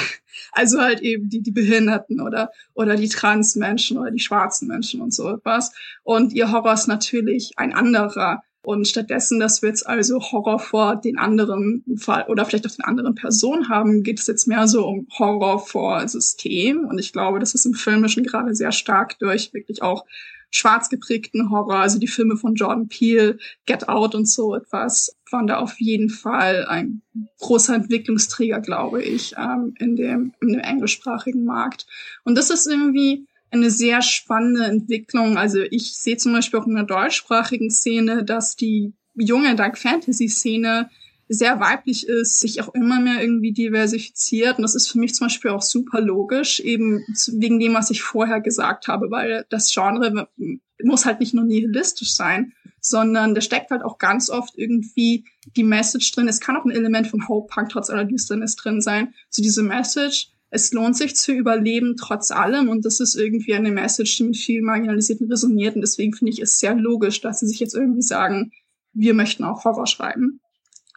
[0.53, 5.15] Also halt eben die, die Behinderten oder, oder die Transmenschen oder die schwarzen Menschen und
[5.15, 5.73] so etwas.
[6.03, 8.43] Und ihr Horror ist natürlich ein anderer.
[8.67, 12.85] Und stattdessen, dass wir jetzt also Horror vor den anderen Fall oder vielleicht auch den
[12.85, 16.85] anderen Personen haben, geht es jetzt mehr so um Horror vor System.
[16.85, 20.05] Und ich glaube, das ist im Filmischen gerade sehr stark durch wirklich auch
[20.51, 25.47] schwarz geprägten Horror, also die Filme von Jordan Peele, Get Out und so etwas, waren
[25.47, 27.03] da auf jeden Fall ein
[27.39, 31.87] großer Entwicklungsträger, glaube ich, ähm, in, dem, in dem englischsprachigen Markt.
[32.25, 35.37] Und das ist irgendwie eine sehr spannende Entwicklung.
[35.37, 40.29] Also ich sehe zum Beispiel auch in der deutschsprachigen Szene, dass die junge Dark Fantasy
[40.29, 40.91] Szene
[41.29, 44.59] sehr weiblich ist, sich auch immer mehr irgendwie diversifiziert.
[44.59, 48.03] Und das ist für mich zum Beispiel auch super logisch, eben wegen dem, was ich
[48.03, 50.29] vorher gesagt habe, weil das Genre
[50.83, 55.25] muss halt nicht nur nihilistisch sein, sondern da steckt halt auch ganz oft irgendwie
[55.57, 56.29] die Message drin.
[56.29, 59.15] Es kann auch ein Element von Hope Punk trotz aller Düsternis drin sein.
[59.29, 63.73] So diese Message, es lohnt sich zu überleben trotz allem und das ist irgendwie eine
[63.73, 67.47] Message, die mit vielen Marginalisierten resoniert und deswegen finde ich es sehr logisch, dass sie
[67.47, 68.53] sich jetzt irgendwie sagen,
[68.93, 70.41] wir möchten auch Horror schreiben.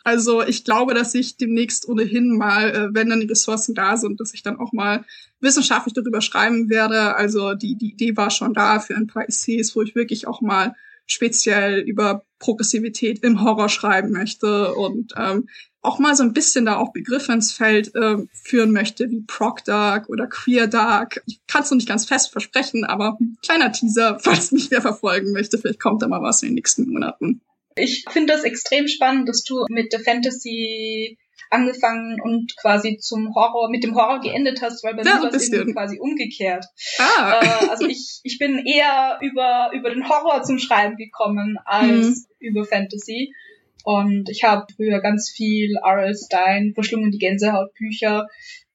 [0.03, 4.19] Also ich glaube, dass ich demnächst ohnehin mal, äh, wenn dann die Ressourcen da sind,
[4.19, 5.03] dass ich dann auch mal
[5.41, 7.15] wissenschaftlich darüber schreiben werde.
[7.15, 10.41] Also die, die Idee war schon da für ein paar Essays, wo ich wirklich auch
[10.41, 10.73] mal
[11.05, 15.49] speziell über Progressivität im Horror schreiben möchte und ähm,
[15.81, 19.63] auch mal so ein bisschen da auch Begriffe ins Feld äh, führen möchte, wie Prog
[19.63, 21.21] Dark oder Queer Dark.
[21.25, 25.31] Ich kann es noch nicht ganz fest versprechen, aber kleiner Teaser, falls mich wer verfolgen
[25.31, 27.41] möchte, vielleicht kommt da mal was in den nächsten Monaten.
[27.75, 31.17] Ich finde das extrem spannend, dass du mit der Fantasy
[31.49, 35.33] angefangen und quasi zum Horror, mit dem Horror geendet hast, weil bei ja, mir war
[35.33, 36.65] es quasi umgekehrt.
[36.99, 37.39] Ah.
[37.41, 42.25] Äh, also ich, ich bin eher über, über den Horror zum Schreiben gekommen als mhm.
[42.39, 43.33] über Fantasy.
[43.83, 46.15] Und ich habe früher ganz viel R.L.
[46.15, 48.27] Stein, Verschlungen die Gänsehautbücher,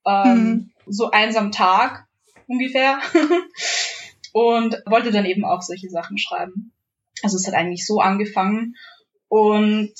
[0.06, 0.70] ähm, mhm.
[0.86, 2.06] so eins am Tag
[2.46, 2.98] ungefähr.
[4.34, 6.72] und wollte dann eben auch solche Sachen schreiben.
[7.22, 8.74] Also es hat eigentlich so angefangen.
[9.28, 9.92] Und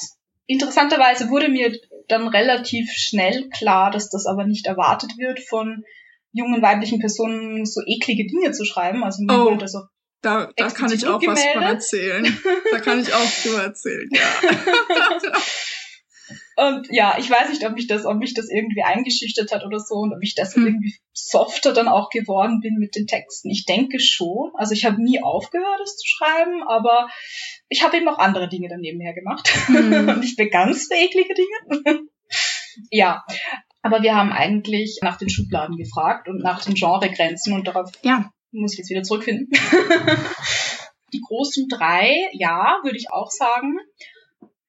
[0.47, 5.85] interessanterweise wurde mir dann relativ schnell klar, dass das aber nicht erwartet wird von
[6.33, 9.05] jungen weiblichen Personen, so eklige Dinge zu schreiben.
[9.05, 9.45] Also mir oh.
[9.47, 9.87] wurde das auch
[10.25, 12.41] da, da kann ich auch was von erzählen.
[12.71, 14.23] Da kann ich auch drüber erzählen, ja.
[16.57, 19.81] Und ja, ich weiß nicht, ob mich das, ob mich das irgendwie eingeschüchtert hat oder
[19.81, 20.67] so und ob ich das hm.
[20.67, 23.51] irgendwie softer dann auch geworden bin mit den Texten.
[23.51, 24.53] Ich denke schon.
[24.55, 27.09] Also ich habe nie aufgehört, es zu schreiben, aber
[27.69, 29.49] ich habe eben auch andere Dinge dann nebenher gemacht.
[29.67, 30.07] Hm.
[30.21, 32.03] Nicht mehr ganz eklige Dinge.
[32.91, 33.25] ja.
[33.83, 38.31] Aber wir haben eigentlich nach den Schubladen gefragt und nach den Genregrenzen und darauf ja
[38.55, 39.49] muss ich jetzt wieder zurückfinden.
[41.13, 43.79] die großen drei, ja, würde ich auch sagen.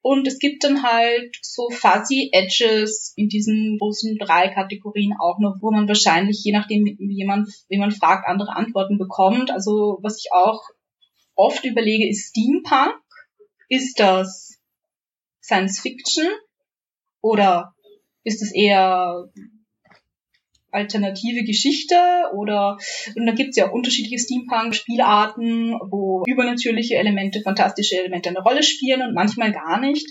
[0.02, 5.56] Und es gibt dann halt so fuzzy Edges in diesen großen drei Kategorien auch noch,
[5.62, 9.50] wo man wahrscheinlich, je nachdem, wie jemand, wie man fragt, andere Antworten bekommt.
[9.50, 10.62] Also was ich auch
[11.34, 13.02] oft überlege, ist Steampunk.
[13.68, 14.60] Ist das
[15.42, 16.28] Science Fiction?
[17.22, 17.74] Oder
[18.24, 19.28] ist es eher
[20.76, 21.96] alternative Geschichte
[22.34, 22.78] oder
[23.16, 29.14] und da gibt's ja unterschiedliche Steampunk-Spielarten, wo übernatürliche Elemente, fantastische Elemente eine Rolle spielen und
[29.14, 30.08] manchmal gar nicht.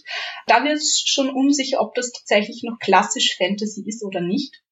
[0.46, 4.62] Da wird es schon unsicher, ob das tatsächlich noch klassisch Fantasy ist oder nicht.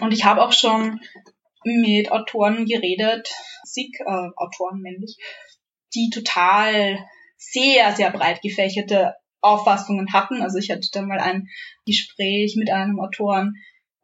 [0.00, 1.00] Und ich habe auch schon
[1.64, 3.28] mit Autoren geredet,
[3.64, 5.16] SIG, äh, Autoren männlich,
[5.94, 6.98] die total
[7.36, 10.42] sehr, sehr breit gefächerte Auffassungen hatten.
[10.42, 11.48] Also ich hatte da mal ein
[11.86, 13.54] Gespräch mit einem Autoren,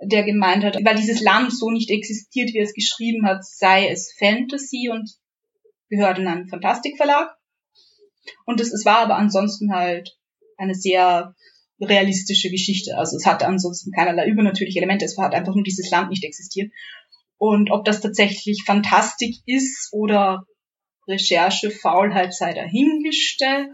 [0.00, 3.88] der gemeint hat, weil dieses Land so nicht existiert, wie er es geschrieben hat, sei
[3.88, 5.10] es Fantasy und
[5.88, 7.30] gehört in einen Fantastikverlag.
[8.44, 10.16] Und es, es war aber ansonsten halt
[10.56, 11.34] eine sehr
[11.80, 12.96] realistische Geschichte.
[12.96, 15.04] Also es hatte ansonsten keinerlei übernatürliche Elemente.
[15.04, 16.72] Es hat einfach nur dieses Land nicht existiert.
[17.38, 20.44] Und ob das tatsächlich Fantastik ist oder
[21.06, 23.68] Recherche, Faulheit sei dahingestellt.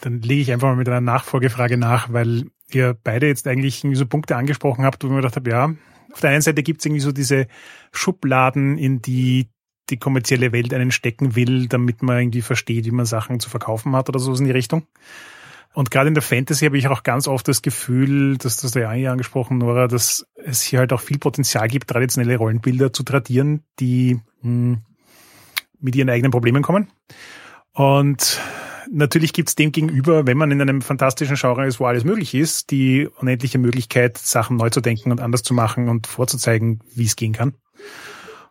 [0.00, 4.06] Dann lege ich einfach mal mit einer Nachfolgefrage nach, weil ihr beide jetzt eigentlich so
[4.06, 5.74] Punkte angesprochen habt, wo ich mir gedacht habe, ja,
[6.12, 7.46] auf der einen Seite gibt es irgendwie so diese
[7.92, 9.48] Schubladen, in die
[9.90, 13.94] die kommerzielle Welt einen stecken will, damit man irgendwie versteht, wie man Sachen zu verkaufen
[13.94, 14.86] hat oder so in die Richtung.
[15.74, 18.92] Und gerade in der Fantasy habe ich auch ganz oft das Gefühl, dass das ja
[18.92, 23.64] hier angesprochen, Nora, dass es hier halt auch viel Potenzial gibt, traditionelle Rollenbilder zu tradieren,
[23.80, 24.78] die mh, hm,
[25.80, 26.88] mit ihren eigenen Problemen kommen.
[27.72, 28.40] Und
[28.90, 32.34] natürlich gibt es dem gegenüber, wenn man in einem fantastischen Genre ist, wo alles möglich
[32.34, 37.04] ist, die unendliche Möglichkeit, Sachen neu zu denken und anders zu machen und vorzuzeigen, wie
[37.04, 37.54] es gehen kann.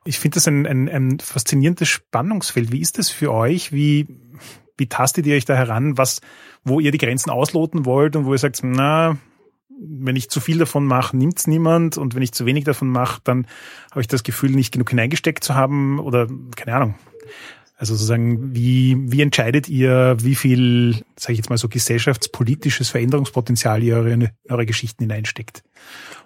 [0.06, 2.72] Ich finde das ein, ein, ein faszinierendes Spannungsfeld.
[2.72, 3.72] Wie ist das für euch?
[3.72, 4.08] Wie,
[4.78, 6.22] wie tastet ihr euch da heran, was,
[6.64, 9.18] wo ihr die Grenzen ausloten wollt und wo ihr sagt, na,
[9.80, 13.22] wenn ich zu viel davon mache, nimmt's niemand und wenn ich zu wenig davon mache,
[13.24, 13.48] dann
[13.92, 16.96] habe ich das Gefühl, nicht genug hineingesteckt zu haben oder keine Ahnung.
[17.76, 23.82] Also sozusagen, wie, wie entscheidet ihr, wie viel, sage ich jetzt mal so, gesellschaftspolitisches Veränderungspotenzial
[23.84, 25.64] ihr eure, eure Geschichten hineinsteckt?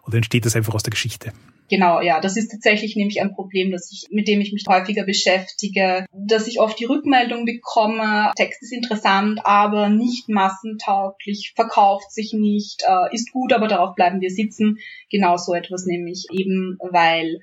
[0.05, 1.31] Oder entsteht das einfach aus der Geschichte?
[1.69, 5.03] Genau, ja, das ist tatsächlich nämlich ein Problem, das ich, mit dem ich mich häufiger
[5.03, 12.33] beschäftige, dass ich oft die Rückmeldung bekomme, Text ist interessant, aber nicht massentauglich, verkauft sich
[12.33, 14.77] nicht, äh, ist gut, aber darauf bleiben wir sitzen.
[15.09, 17.39] Genau so etwas nämlich eben, weil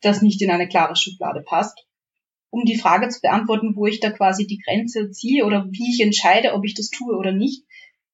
[0.00, 1.87] das nicht in eine klare Schublade passt
[2.50, 6.00] um die Frage zu beantworten, wo ich da quasi die Grenze ziehe oder wie ich
[6.00, 7.64] entscheide, ob ich das tue oder nicht.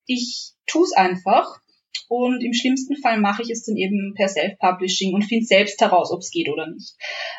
[0.07, 1.61] Ich tue es einfach
[2.09, 6.11] und im schlimmsten Fall mache ich es dann eben per Self-Publishing und finde selbst heraus,
[6.13, 6.95] ob es geht oder nicht.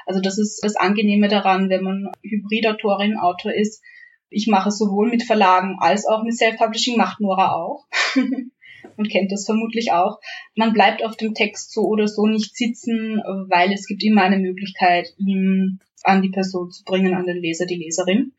[0.06, 3.82] Also das ist das Angenehme daran, wenn man Hybridautorin, Autor ist.
[4.30, 7.86] Ich mache es sowohl mit Verlagen als auch mit Self-Publishing, macht Nora auch.
[8.98, 10.20] und kennt das vermutlich auch.
[10.56, 14.40] Man bleibt auf dem Text so oder so nicht sitzen, weil es gibt immer eine
[14.40, 18.34] Möglichkeit, ihm an die Person zu bringen, an den Leser, die Leserin.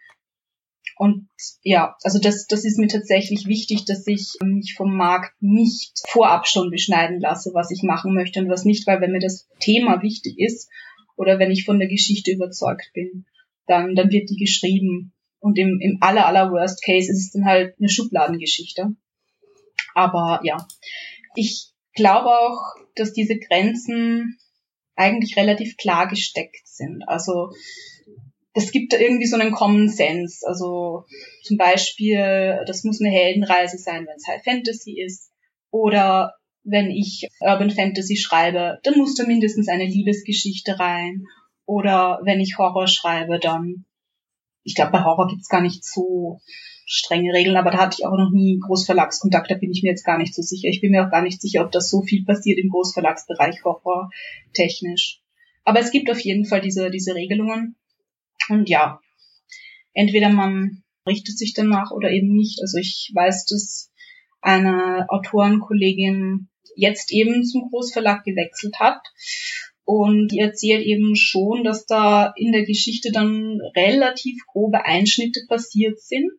[0.99, 1.29] Und
[1.63, 6.47] ja, also das, das ist mir tatsächlich wichtig, dass ich mich vom Markt nicht vorab
[6.47, 10.03] schon beschneiden lasse, was ich machen möchte und was nicht, weil wenn mir das Thema
[10.03, 10.71] wichtig ist
[11.17, 13.27] oder wenn ich von der Geschichte überzeugt bin,
[13.67, 15.13] dann, dann wird die geschrieben.
[15.39, 18.97] Und im, im aller, aller Worst Case ist es dann halt eine Schubladengeschichte.
[19.95, 20.67] Aber ja,
[21.35, 24.39] ich glaube auch, dass diese Grenzen
[24.95, 27.03] eigentlich relativ klar gesteckt sind.
[27.09, 27.51] Also
[28.53, 30.47] es gibt da irgendwie so einen Common Sense.
[30.47, 31.05] Also
[31.43, 35.31] zum Beispiel, das muss eine Heldenreise sein, wenn es High Fantasy ist.
[35.71, 36.35] Oder
[36.65, 41.25] wenn ich Urban Fantasy schreibe, dann muss da mindestens eine Liebesgeschichte rein.
[41.67, 43.85] Oder wenn ich Horror schreibe, dann,
[44.63, 46.41] ich glaube, bei Horror gibt's gar nicht so
[46.87, 50.05] strenge Regeln, aber da hatte ich auch noch nie Großverlagskontakt, da bin ich mir jetzt
[50.05, 50.69] gar nicht so sicher.
[50.69, 54.09] Ich bin mir auch gar nicht sicher, ob das so viel passiert im Großverlagsbereich Horror
[54.55, 55.21] technisch.
[55.67, 57.75] Aber es gibt auf jeden Fall diese, diese Regelungen.
[58.49, 59.01] Und ja,
[59.93, 62.61] entweder man richtet sich danach oder eben nicht.
[62.63, 63.91] Also ich weiß, dass
[64.41, 69.01] eine Autorenkollegin jetzt eben zum Großverlag gewechselt hat.
[69.85, 76.01] Und die erzählt eben schon, dass da in der Geschichte dann relativ grobe Einschnitte passiert
[76.01, 76.39] sind.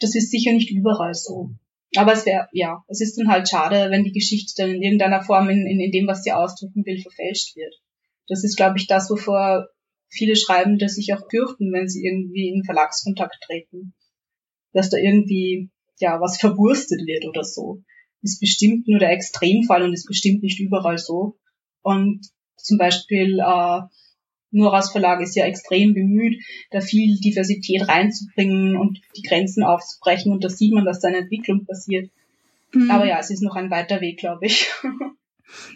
[0.00, 1.50] Das ist sicher nicht überall so.
[1.96, 5.22] Aber es wäre, ja, es ist dann halt schade, wenn die Geschichte dann in irgendeiner
[5.22, 7.74] Form in, in, in dem, was sie ausdrücken will, verfälscht wird.
[8.28, 9.68] Das ist, glaube ich, das, wovor
[10.08, 13.94] viele Schreibende sich auch fürchten, wenn sie irgendwie in Verlagskontakt treten.
[14.72, 17.82] Dass da irgendwie, ja, was verwurstet wird oder so.
[18.22, 21.38] Ist bestimmt nur der Extremfall und ist bestimmt nicht überall so.
[21.82, 22.20] Und
[22.56, 23.80] zum Beispiel, äh,
[24.50, 30.32] Noras Verlag ist ja extrem bemüht, da viel Diversität reinzubringen und die Grenzen aufzubrechen.
[30.32, 32.10] Und da sieht man, dass da eine Entwicklung passiert.
[32.72, 32.90] Mhm.
[32.90, 34.68] Aber ja, es ist noch ein weiter Weg, glaube ich.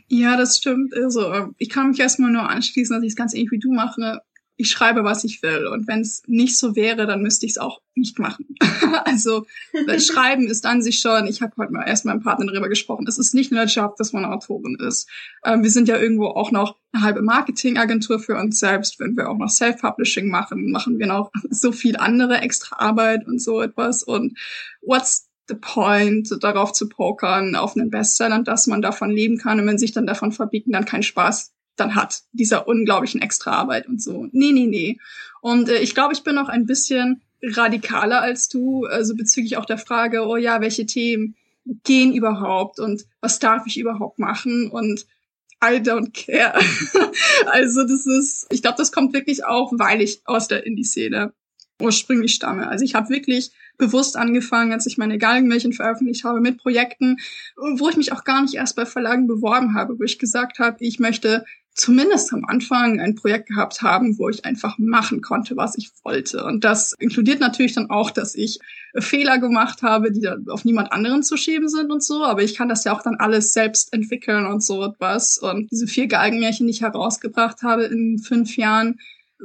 [0.09, 0.95] Ja, das stimmt.
[0.95, 4.21] Also, ich kann mich erstmal nur anschließen, dass ich es ganz ähnlich wie du mache.
[4.57, 5.67] Ich schreibe, was ich will.
[5.67, 8.47] Und wenn es nicht so wäre, dann müsste ich es auch nicht machen.
[9.05, 9.47] also,
[9.87, 12.69] das Schreiben ist an sich schon, ich habe heute mal erst mit meinem Partner darüber
[12.69, 15.09] gesprochen, es ist nicht nur der Job, dass man Autorin ist.
[15.45, 19.01] Ähm, wir sind ja irgendwo auch noch eine halbe Marketingagentur für uns selbst.
[19.01, 23.43] Wenn wir auch noch Self-Publishing machen, machen wir noch so viel andere extra Arbeit und
[23.43, 24.03] so etwas.
[24.03, 24.39] Und
[24.83, 29.67] what's the point, darauf zu pokern, auf einen Bestseller, dass man davon leben kann und
[29.67, 34.29] wenn sich dann davon verbieten, dann keinen Spaß dann hat, dieser unglaublichen Extraarbeit und so.
[34.33, 34.99] Nee, nee, nee.
[35.41, 39.67] Und äh, ich glaube, ich bin noch ein bisschen radikaler als du, also bezüglich auch
[39.67, 41.35] der Frage, oh ja, welche Themen
[41.83, 45.07] gehen überhaupt und was darf ich überhaupt machen und
[45.65, 46.55] I don't care.
[47.47, 51.33] also das ist, ich glaube, das kommt wirklich auch, weil ich aus der Indie-Szene
[51.81, 52.69] ursprünglich stamme.
[52.69, 57.17] Also ich habe wirklich bewusst angefangen, als ich meine Galgenmärchen veröffentlicht habe, mit Projekten,
[57.57, 60.77] wo ich mich auch gar nicht erst bei Verlagen beworben habe, wo ich gesagt habe,
[60.81, 65.77] ich möchte zumindest am Anfang ein Projekt gehabt haben, wo ich einfach machen konnte, was
[65.77, 66.45] ich wollte.
[66.45, 68.61] Und das inkludiert natürlich dann auch, dass ich
[68.97, 72.23] Fehler gemacht habe, die dann auf niemand anderen zu schieben sind und so.
[72.25, 75.39] Aber ich kann das ja auch dann alles selbst entwickeln und so etwas.
[75.39, 79.01] Und diese vier Galgenmärchen, die ich herausgebracht habe in fünf Jahren,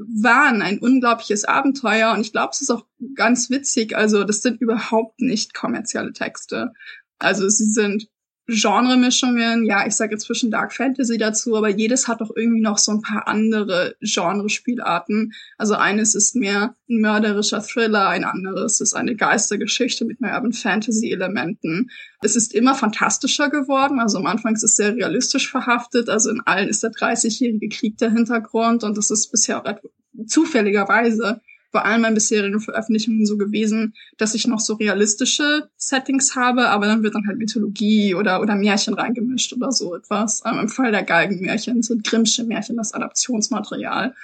[0.07, 2.85] waren ein unglaubliches Abenteuer und ich glaube, es ist auch
[3.15, 3.95] ganz witzig.
[3.95, 6.73] Also das sind überhaupt nicht kommerzielle Texte.
[7.19, 8.07] Also sie sind
[8.49, 12.79] Genremischungen, ja, ich sage jetzt zwischen Dark Fantasy dazu, aber jedes hat doch irgendwie noch
[12.79, 15.33] so ein paar andere Genrespielarten.
[15.57, 20.53] Also eines ist mehr ein mörderischer Thriller, ein anderes ist eine Geistergeschichte mit mehr Urban
[20.53, 21.91] Fantasy Elementen.
[22.21, 26.41] Es ist immer fantastischer geworden, also am Anfang ist es sehr realistisch verhaftet, also in
[26.41, 29.79] allen ist der 30-jährige Krieg der Hintergrund und das ist bisher auch
[30.25, 36.69] zufälligerweise bei allen meinen bisherigen Veröffentlichungen so gewesen, dass ich noch so realistische Settings habe,
[36.69, 40.41] aber dann wird dann halt Mythologie oder, oder Märchen reingemischt oder so etwas.
[40.45, 44.15] Ähm, Im Fall der Galgenmärchen sind Grimmsche Märchen das Adaptionsmaterial.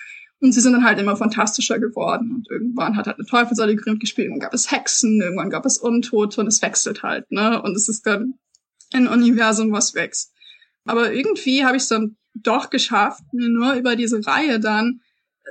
[0.42, 2.34] Und sie sind dann halt immer fantastischer geworden.
[2.36, 5.78] Und irgendwann hat halt eine Teufelssäule Grimm gespielt, irgendwann gab es Hexen, irgendwann gab es
[5.78, 7.62] Untote und es wechselt halt, ne?
[7.62, 8.36] Und es ist dann
[8.94, 10.34] ein Universum, was wächst.
[10.86, 15.02] Aber irgendwie habe ich es dann doch geschafft, mir nur über diese Reihe dann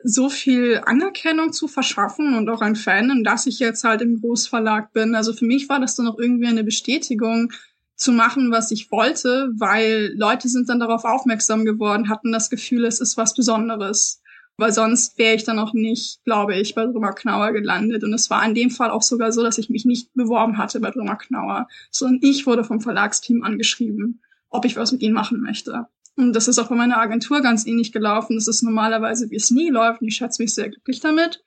[0.03, 4.93] so viel Anerkennung zu verschaffen und auch ein Fan, dass ich jetzt halt im Großverlag
[4.93, 5.15] bin.
[5.15, 7.53] Also für mich war das dann auch irgendwie eine Bestätigung
[7.97, 12.85] zu machen, was ich wollte, weil Leute sind dann darauf aufmerksam geworden, hatten das Gefühl,
[12.85, 14.21] es ist was Besonderes.
[14.57, 18.05] Weil sonst wäre ich dann auch nicht, glaube ich, bei Drummer Knauer gelandet.
[18.05, 20.79] Und es war in dem Fall auch sogar so, dass ich mich nicht beworben hatte
[20.79, 25.41] bei Drummer Knauer, sondern ich wurde vom Verlagsteam angeschrieben, ob ich was mit ihnen machen
[25.41, 25.87] möchte.
[26.17, 28.37] Und das ist auch bei meiner Agentur ganz ähnlich gelaufen.
[28.37, 30.01] Das ist normalerweise, wie es nie läuft.
[30.01, 31.43] Und ich schätze mich sehr glücklich damit.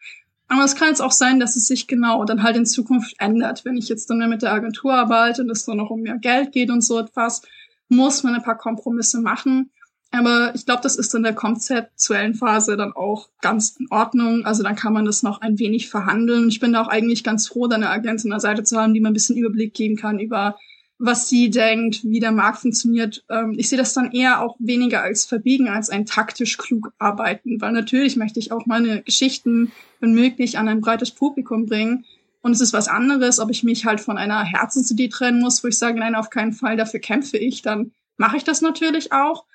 [0.50, 3.66] Aber es kann jetzt auch sein, dass es sich genau dann halt in Zukunft ändert.
[3.66, 6.18] Wenn ich jetzt dann mehr mit der Agentur arbeite und es dann noch um mehr
[6.18, 7.42] Geld geht und so etwas,
[7.90, 9.72] muss man ein paar Kompromisse machen.
[10.12, 14.46] Aber ich glaube, das ist in der konzeptuellen Phase dann auch ganz in Ordnung.
[14.46, 16.48] Also dann kann man das noch ein wenig verhandeln.
[16.48, 18.94] Ich bin da auch eigentlich ganz froh, da eine Agentin an der Seite zu haben,
[18.94, 20.58] die mir ein bisschen Überblick geben kann über
[21.00, 23.24] was sie denkt, wie der Markt funktioniert.
[23.30, 27.62] Ähm, ich sehe das dann eher auch weniger als Verbiegen, als ein taktisch klug arbeiten,
[27.62, 32.06] weil natürlich möchte ich auch meine Geschichten, wenn möglich, an ein breites Publikum bringen.
[32.42, 35.68] Und es ist was anderes, ob ich mich halt von einer Herzensidee trennen muss, wo
[35.68, 39.46] ich sage, nein, auf keinen Fall, dafür kämpfe ich, dann mache ich das natürlich auch.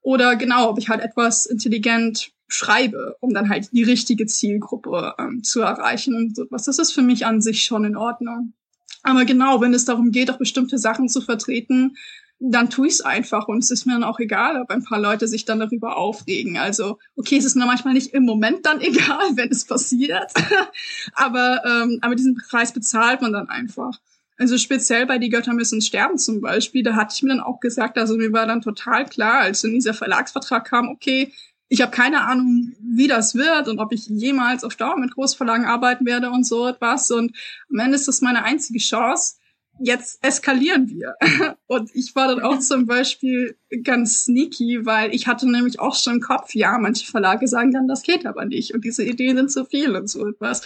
[0.00, 5.42] Oder genau, ob ich halt etwas intelligent schreibe, um dann halt die richtige Zielgruppe ähm,
[5.42, 6.64] zu erreichen und sowas.
[6.64, 8.54] Das ist für mich an sich schon in Ordnung.
[9.02, 11.96] Aber genau, wenn es darum geht, auch bestimmte Sachen zu vertreten,
[12.40, 15.00] dann tue ich es einfach und es ist mir dann auch egal, ob ein paar
[15.00, 16.56] Leute sich dann darüber aufregen.
[16.56, 20.32] Also, okay, es ist mir manchmal nicht im Moment dann egal, wenn es passiert,
[21.14, 23.98] aber, ähm, aber diesen Preis bezahlt man dann einfach.
[24.36, 27.58] Also speziell bei Die Götter müssen sterben zum Beispiel, da hatte ich mir dann auch
[27.58, 31.32] gesagt, also mir war dann total klar, als in dieser Verlagsvertrag kam, okay,
[31.68, 35.66] ich habe keine Ahnung, wie das wird und ob ich jemals auf Dauer mit Großverlagen
[35.66, 37.10] arbeiten werde und so etwas.
[37.10, 37.36] Und
[37.70, 39.36] am Ende ist das meine einzige Chance.
[39.80, 41.14] Jetzt eskalieren wir.
[41.66, 46.14] Und ich war dann auch zum Beispiel ganz sneaky, weil ich hatte nämlich auch schon
[46.14, 49.50] im Kopf, ja, manche Verlage sagen dann, das geht aber nicht und diese Ideen sind
[49.50, 50.62] zu viel und so etwas.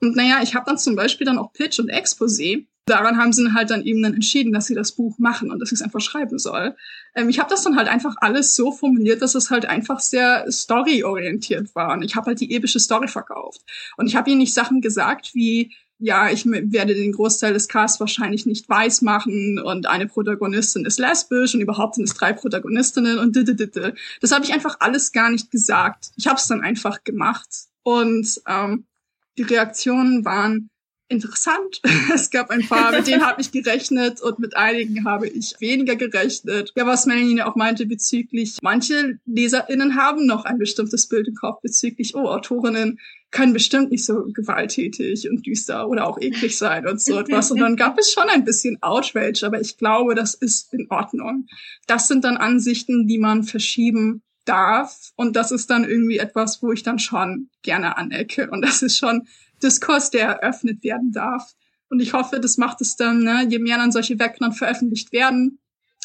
[0.00, 3.52] Und naja, ich habe dann zum Beispiel dann auch Pitch und Exposé daran haben sie
[3.52, 6.00] halt dann eben dann entschieden, dass sie das Buch machen und dass ich es einfach
[6.00, 6.76] schreiben soll.
[7.14, 10.50] Ähm, ich habe das dann halt einfach alles so formuliert, dass es halt einfach sehr
[10.50, 11.92] storyorientiert war.
[11.92, 13.62] Und ich habe halt die epische Story verkauft.
[13.96, 18.00] Und ich habe ihnen nicht Sachen gesagt wie, ja, ich werde den Großteil des Casts
[18.00, 23.18] wahrscheinlich nicht weiß machen und eine Protagonistin ist lesbisch und überhaupt sind es drei Protagonistinnen
[23.18, 23.44] und d
[24.20, 26.10] Das habe ich einfach alles gar nicht gesagt.
[26.16, 27.48] Ich habe es dann einfach gemacht
[27.82, 28.86] und ähm,
[29.38, 30.68] die Reaktionen waren
[31.08, 31.80] interessant.
[32.14, 35.96] Es gab ein paar, mit denen habe ich gerechnet und mit einigen habe ich weniger
[35.96, 36.72] gerechnet.
[36.76, 41.60] Ja, was Melanie auch meinte bezüglich, manche LeserInnen haben noch ein bestimmtes Bild im Kopf
[41.62, 42.98] bezüglich, oh, Autorinnen
[43.34, 47.50] können bestimmt nicht so gewalttätig und düster oder auch eklig sein und so etwas.
[47.50, 51.46] Und dann gab es schon ein bisschen Outrage, aber ich glaube, das ist in Ordnung.
[51.88, 55.10] Das sind dann Ansichten, die man verschieben darf.
[55.16, 58.48] Und das ist dann irgendwie etwas, wo ich dann schon gerne anecke.
[58.50, 59.26] Und das ist schon
[59.62, 61.54] Diskurs, der eröffnet werden darf.
[61.90, 65.58] Und ich hoffe, das macht es dann, ne, je mehr dann solche dann veröffentlicht werden,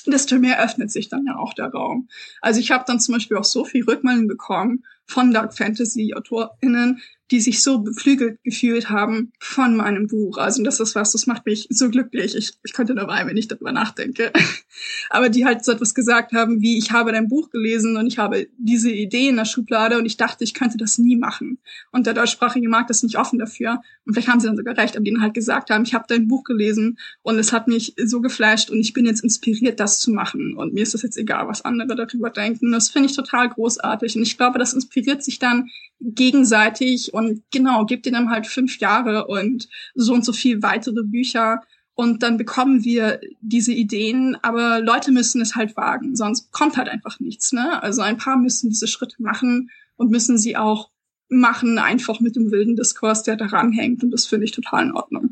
[0.07, 2.09] desto mehr öffnet sich dann ja auch der Raum.
[2.41, 7.01] Also ich habe dann zum Beispiel auch so viel Rückmeldung bekommen von Dark Fantasy AutorInnen,
[7.31, 10.37] die sich so beflügelt gefühlt haben von meinem Buch.
[10.37, 12.35] Also das ist was, das macht mich so glücklich.
[12.35, 14.31] Ich, ich könnte nur weinen, wenn ich darüber nachdenke.
[15.09, 18.17] Aber die halt so etwas gesagt haben, wie ich habe dein Buch gelesen und ich
[18.17, 21.59] habe diese Idee in der Schublade und ich dachte, ich könnte das nie machen.
[21.91, 23.81] Und der deutschsprachige Markt ist nicht offen dafür.
[24.05, 26.27] Und vielleicht haben sie dann sogar recht, aber die halt gesagt haben, ich habe dein
[26.27, 30.11] Buch gelesen und es hat mich so geflasht und ich bin jetzt inspiriert, das zu
[30.11, 30.55] machen.
[30.55, 32.71] Und mir ist das jetzt egal, was andere darüber denken.
[32.71, 34.15] Das finde ich total großartig.
[34.15, 35.69] Und ich glaube, das inspiriert sich dann
[36.01, 41.61] gegenseitig und genau, gibt ihnen halt fünf Jahre und so und so viel weitere Bücher
[41.99, 46.87] und dann bekommen wir diese Ideen, aber Leute müssen es halt wagen, sonst kommt halt
[46.87, 47.83] einfach nichts, ne?
[47.83, 50.89] Also ein paar müssen diese Schritte machen und müssen sie auch
[51.27, 54.93] machen, einfach mit dem wilden Diskurs, der daran hängt und das finde ich total in
[54.93, 55.31] Ordnung.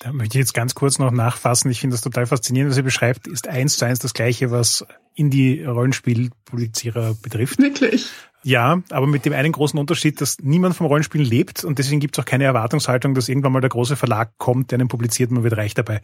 [0.00, 1.70] Da möchte ich jetzt ganz kurz noch nachfassen.
[1.70, 4.86] Ich finde das total faszinierend, was ihr beschreibt, ist eins zu eins das Gleiche, was
[5.14, 7.58] Indie-Rollenspiel-Publizierer betrifft.
[7.58, 8.06] Wirklich?
[8.44, 12.16] Ja, aber mit dem einen großen Unterschied, dass niemand vom Rollenspielen lebt und deswegen gibt
[12.16, 15.42] es auch keine Erwartungshaltung, dass irgendwann mal der große Verlag kommt, der einen publiziert, man
[15.42, 16.00] wird reich dabei.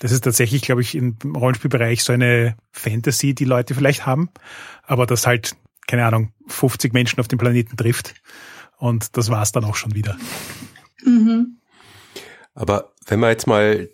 [0.00, 4.30] Das ist tatsächlich, glaube ich, im Rollenspielbereich so eine Fantasy, die Leute vielleicht haben,
[4.82, 5.54] aber das halt,
[5.86, 8.14] keine Ahnung, 50 Menschen auf dem Planeten trifft
[8.78, 10.16] und das war's dann auch schon wieder.
[11.04, 11.45] Mhm.
[12.56, 13.88] Aber wenn wir jetzt mal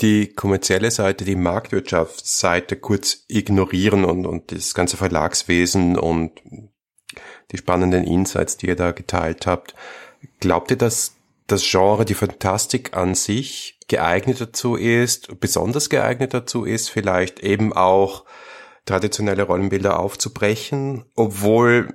[0.00, 6.40] die kommerzielle Seite, die Marktwirtschaftsseite kurz ignorieren und, und das ganze Verlagswesen und
[7.52, 9.74] die spannenden Insights, die ihr da geteilt habt.
[10.40, 16.64] Glaubt ihr, dass das Genre, die Fantastik an sich geeignet dazu ist, besonders geeignet dazu
[16.64, 18.24] ist, vielleicht eben auch
[18.86, 21.94] traditionelle Rollenbilder aufzubrechen, obwohl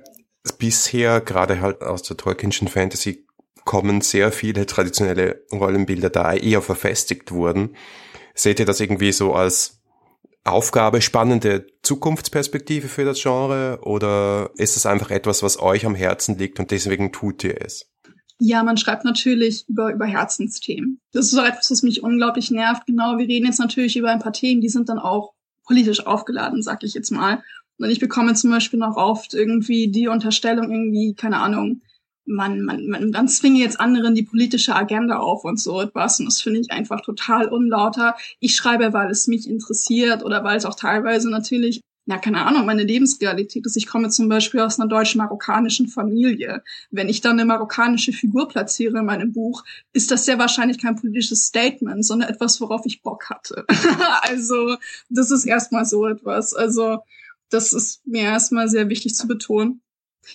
[0.58, 3.26] bisher gerade halt aus der Tolkienschen Fantasy
[3.64, 7.76] kommen sehr viele traditionelle Rollenbilder da eher verfestigt wurden.
[8.34, 9.80] Seht ihr das irgendwie so als
[10.44, 16.38] Aufgabe, spannende Zukunftsperspektive für das Genre oder ist es einfach etwas, was euch am Herzen
[16.38, 17.90] liegt und deswegen tut ihr es?
[18.38, 20.98] Ja, man schreibt natürlich über, über Herzensthemen.
[21.12, 22.86] Das ist auch etwas, was mich unglaublich nervt.
[22.86, 25.34] Genau, wir reden jetzt natürlich über ein paar Themen, die sind dann auch
[25.66, 27.42] politisch aufgeladen, sag ich jetzt mal.
[27.76, 31.82] Und ich bekomme zum Beispiel noch oft irgendwie die Unterstellung irgendwie, keine Ahnung,
[32.24, 36.20] man, man, man dann zwinge jetzt anderen die politische Agenda auf und so etwas.
[36.20, 38.16] Und das finde ich einfach total unlauter.
[38.38, 42.66] Ich schreibe, weil es mich interessiert oder weil es auch teilweise natürlich ja, keine Ahnung,
[42.66, 43.76] meine Lebensrealität ist.
[43.76, 46.64] Ich komme zum Beispiel aus einer deutsch-marokkanischen Familie.
[46.90, 50.96] Wenn ich dann eine marokkanische Figur platziere in meinem Buch, ist das sehr wahrscheinlich kein
[50.96, 53.64] politisches Statement, sondern etwas, worauf ich Bock hatte.
[54.22, 54.76] also,
[55.08, 56.52] das ist erstmal so etwas.
[56.52, 56.98] Also,
[57.48, 59.80] das ist mir erstmal sehr wichtig zu betonen.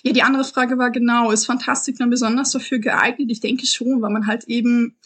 [0.02, 3.30] Ja, die andere Frage war genau, ist Fantastik dann besonders dafür geeignet?
[3.30, 4.96] Ich denke schon, weil man halt eben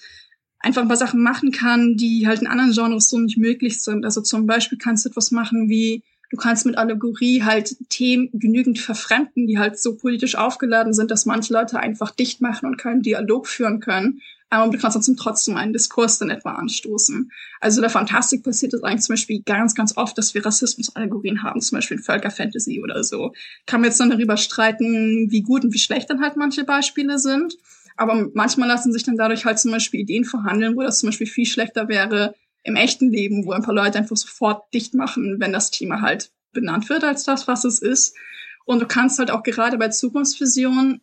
[0.58, 4.04] einfach ein paar Sachen machen kann, die halt in anderen Genres so nicht möglich sind.
[4.04, 8.78] Also zum Beispiel kannst du etwas machen wie, du kannst mit Allegorie halt Themen genügend
[8.78, 13.02] verfremden, die halt so politisch aufgeladen sind, dass manche Leute einfach dicht machen und keinen
[13.02, 14.20] Dialog führen können.
[14.50, 17.30] Aber du kannst trotzdem trotzdem einen Diskurs dann etwa anstoßen.
[17.60, 21.60] Also der Fantastik passiert es eigentlich zum Beispiel ganz, ganz oft, dass wir Rassismus-Allegorien haben,
[21.60, 23.32] zum Beispiel in Völkerfantasy oder so.
[23.66, 27.20] Kann man jetzt dann darüber streiten, wie gut und wie schlecht dann halt manche Beispiele
[27.20, 27.56] sind.
[27.96, 31.28] Aber manchmal lassen sich dann dadurch halt zum Beispiel Ideen verhandeln, wo das zum Beispiel
[31.28, 32.34] viel schlechter wäre
[32.64, 36.32] im echten Leben, wo ein paar Leute einfach sofort dicht machen, wenn das Thema halt
[36.52, 38.16] benannt wird als das, was es ist.
[38.64, 41.00] Und du kannst halt auch gerade bei Zukunftsvisionen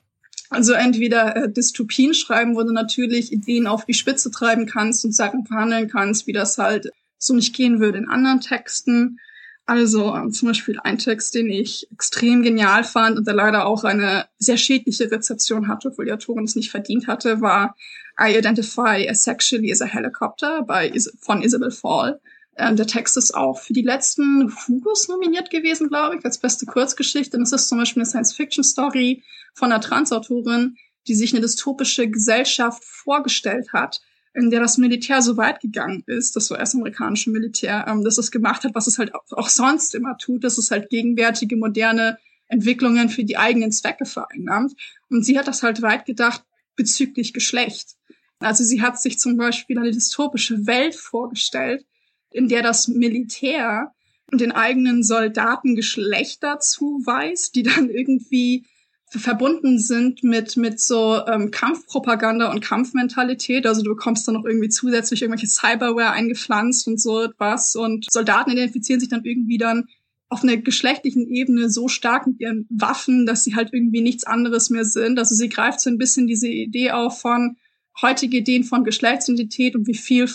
[0.49, 5.13] also entweder äh, Dystopien schreiben, wo du natürlich Ideen auf die Spitze treiben kannst und
[5.13, 9.19] Sachen verhandeln kannst, wie das halt so nicht gehen würde in anderen Texten.
[9.65, 13.83] Also äh, zum Beispiel ein Text, den ich extrem genial fand und der leider auch
[13.83, 17.75] eine sehr schädliche Rezeption hatte, obwohl die Autorin es nicht verdient hatte, war
[18.19, 22.19] I Identify as Sexually as a Helicopter Is von Isabel Fall.
[22.57, 26.65] Ähm, der Text ist auch für die letzten Fugos nominiert gewesen, glaube ich, als beste
[26.65, 27.37] Kurzgeschichte.
[27.37, 30.75] Und es ist zum Beispiel eine Science-Fiction-Story von einer Transautorin,
[31.07, 34.01] die sich eine dystopische Gesellschaft vorgestellt hat,
[34.33, 38.63] in der das Militär so weit gegangen ist, das US-amerikanische Militär, ähm, dass es gemacht
[38.63, 43.23] hat, was es halt auch sonst immer tut, dass es halt gegenwärtige, moderne Entwicklungen für
[43.23, 44.73] die eigenen Zwecke vereinnahmt.
[45.09, 46.43] Und sie hat das halt weit gedacht
[46.75, 47.95] bezüglich Geschlecht.
[48.39, 51.85] Also sie hat sich zum Beispiel eine dystopische Welt vorgestellt,
[52.31, 53.91] in der das Militär
[54.31, 58.65] den eigenen Soldaten Geschlechter zuweist, die dann irgendwie
[59.09, 63.65] verbunden sind mit mit so ähm, Kampfpropaganda und Kampfmentalität.
[63.65, 67.75] Also du bekommst dann noch irgendwie zusätzlich irgendwelche Cyberware eingepflanzt und so etwas.
[67.77, 69.85] Und Soldaten identifizieren sich dann irgendwie dann
[70.29, 74.69] auf einer geschlechtlichen Ebene so stark mit ihren Waffen, dass sie halt irgendwie nichts anderes
[74.69, 75.17] mehr sind.
[75.17, 77.55] Also sie greift so ein bisschen diese Idee auf von
[78.01, 80.27] heutige Ideen von Geschlechtsidentität und wie viel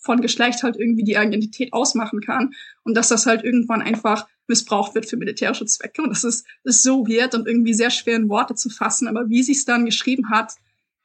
[0.00, 2.54] von Geschlecht halt irgendwie die Identität ausmachen kann.
[2.82, 6.02] Und dass das halt irgendwann einfach missbraucht wird für militärische Zwecke.
[6.02, 9.06] Und das ist, ist so weird und irgendwie sehr schwer in Worte zu fassen.
[9.08, 10.54] Aber wie sie es dann geschrieben hat,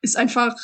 [0.02, 0.56] ist einfach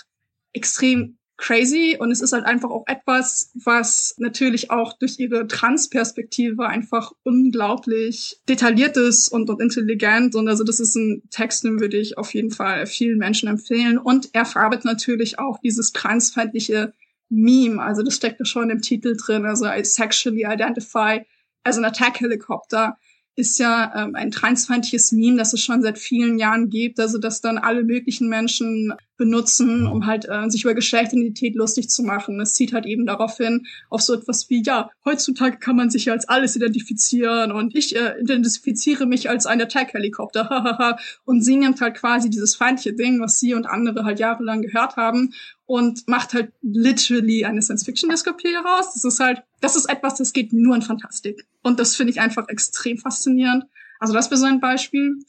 [0.54, 6.68] extrem crazy und es ist halt einfach auch etwas, was natürlich auch durch ihre Transperspektive
[6.68, 11.98] einfach unglaublich detailliert ist und, und intelligent und also das ist ein Text, den würde
[11.98, 16.94] ich auf jeden Fall vielen Menschen empfehlen und er verarbeitet natürlich auch dieses transfeindliche
[17.32, 21.22] Meme, also das steckt ja schon im Titel drin, also I sexually identify
[21.64, 22.98] also ein Attack-Helikopter
[23.38, 27.40] ist ja ähm, ein transfeindliches Meme, das es schon seit vielen Jahren gibt, also dass
[27.40, 32.42] dann alle möglichen Menschen benutzen, um halt äh, sich über Geschlechtsidentität lustig zu machen.
[32.42, 36.06] Es zieht halt eben darauf hin, auf so etwas wie, ja, heutzutage kann man sich
[36.06, 41.80] ja als alles identifizieren und ich äh, identifiziere mich als ein Attack-Helikopter, und sie nimmt
[41.80, 45.34] halt quasi dieses feindliche Ding, was sie und andere halt jahrelang gehört haben
[45.72, 48.94] und macht halt literally eine Science-Fiction-Dystopie daraus.
[48.94, 51.48] Das ist halt, das ist etwas, das geht nur in Fantastik.
[51.64, 53.64] Und das finde ich einfach extrem faszinierend.
[53.98, 55.20] Also das wäre so ein Beispiel.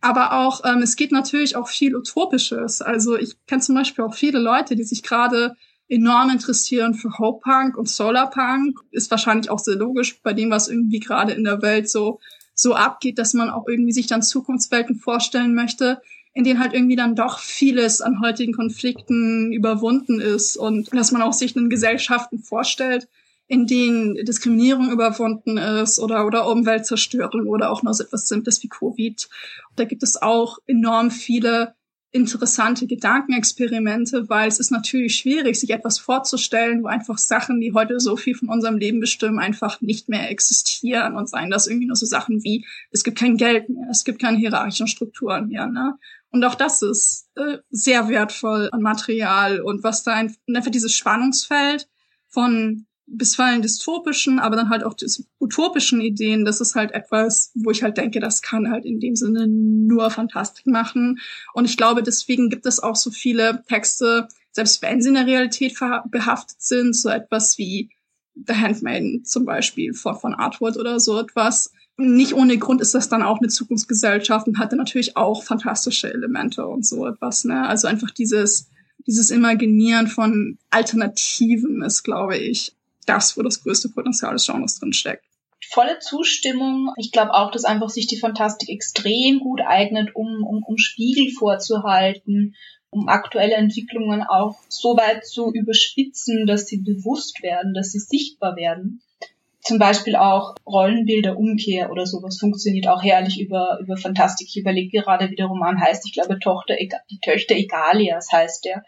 [0.00, 2.82] Aber auch, ähm, es geht natürlich auch viel Utopisches.
[2.82, 5.54] Also ich kenne zum Beispiel auch viele Leute, die sich gerade
[5.86, 8.80] enorm interessieren für Hope Punk und Solarpunk.
[8.90, 12.18] Ist wahrscheinlich auch sehr logisch bei dem, was irgendwie gerade in der Welt so,
[12.52, 16.02] so abgeht, dass man auch irgendwie sich dann Zukunftswelten vorstellen möchte,
[16.34, 21.22] in denen halt irgendwie dann doch vieles an heutigen Konflikten überwunden ist und dass man
[21.22, 23.08] auch sich in Gesellschaften vorstellt,
[23.46, 28.68] in denen Diskriminierung überwunden ist oder, oder Umweltzerstörung oder auch nur so etwas Simples wie
[28.68, 29.28] Covid.
[29.76, 31.74] Da gibt es auch enorm viele
[32.14, 37.98] interessante Gedankenexperimente, weil es ist natürlich schwierig, sich etwas vorzustellen, wo einfach Sachen, die heute
[37.98, 41.96] so viel von unserem Leben bestimmen, einfach nicht mehr existieren und seien das irgendwie nur
[41.96, 45.98] so Sachen wie, es gibt kein Geld mehr, es gibt keine hierarchischen Strukturen mehr, ne?
[46.30, 50.94] Und auch das ist äh, sehr wertvoll an Material und was da ein, einfach dieses
[50.94, 51.88] Spannungsfeld
[52.28, 54.94] von bisweilen dystopischen, aber dann halt auch
[55.38, 59.14] utopischen Ideen, das ist halt etwas, wo ich halt denke, das kann halt in dem
[59.14, 61.18] Sinne nur Fantastik machen.
[61.52, 65.26] Und ich glaube, deswegen gibt es auch so viele Texte, selbst wenn sie in der
[65.26, 65.78] Realität
[66.10, 67.90] behaftet sind, so etwas wie
[68.34, 73.08] The Handmaiden zum Beispiel von, von Artwood oder so etwas, nicht ohne Grund ist das
[73.08, 77.44] dann auch eine Zukunftsgesellschaft und hatte natürlich auch fantastische Elemente und so etwas.
[77.44, 77.68] Ne?
[77.68, 78.68] Also einfach dieses,
[79.06, 82.74] dieses Imaginieren von Alternativen ist, glaube ich,
[83.08, 85.24] das, wo das größte Potenzial des Genres drin steckt.
[85.70, 86.92] volle Zustimmung.
[86.96, 91.32] Ich glaube auch, dass einfach sich die Fantastik extrem gut eignet, um, um, um Spiegel
[91.32, 92.54] vorzuhalten,
[92.90, 98.56] um aktuelle Entwicklungen auch so weit zu überspitzen, dass sie bewusst werden, dass sie sichtbar
[98.56, 99.02] werden.
[99.62, 104.48] Zum Beispiel auch Rollenbilderumkehr oder sowas funktioniert auch herrlich über, über Fantastik.
[104.48, 106.06] Ich überlege gerade, wie der Roman heißt.
[106.06, 106.76] Ich glaube, Tochter,
[107.10, 108.84] die Töchter Egalias heißt der,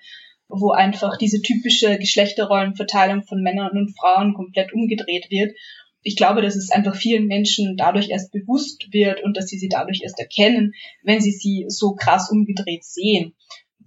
[0.48, 5.56] wo einfach diese typische Geschlechterrollenverteilung von Männern und Frauen komplett umgedreht wird.
[6.02, 9.68] Ich glaube, dass es einfach vielen Menschen dadurch erst bewusst wird und dass sie sie
[9.68, 10.72] dadurch erst erkennen,
[11.02, 13.34] wenn sie sie so krass umgedreht sehen.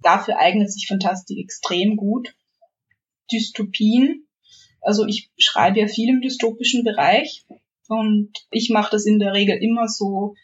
[0.02, 2.34] Dafür eignet sich Fantastik extrem gut.
[3.32, 4.26] Dystopien.
[4.82, 7.44] Also ich schreibe ja viel im dystopischen Bereich
[7.88, 10.34] und ich mache das in der Regel immer so,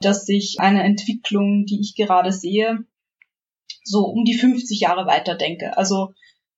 [0.00, 2.84] dass ich eine Entwicklung, die ich gerade sehe,
[3.84, 5.76] so um die 50 Jahre weiter denke.
[5.76, 6.12] Also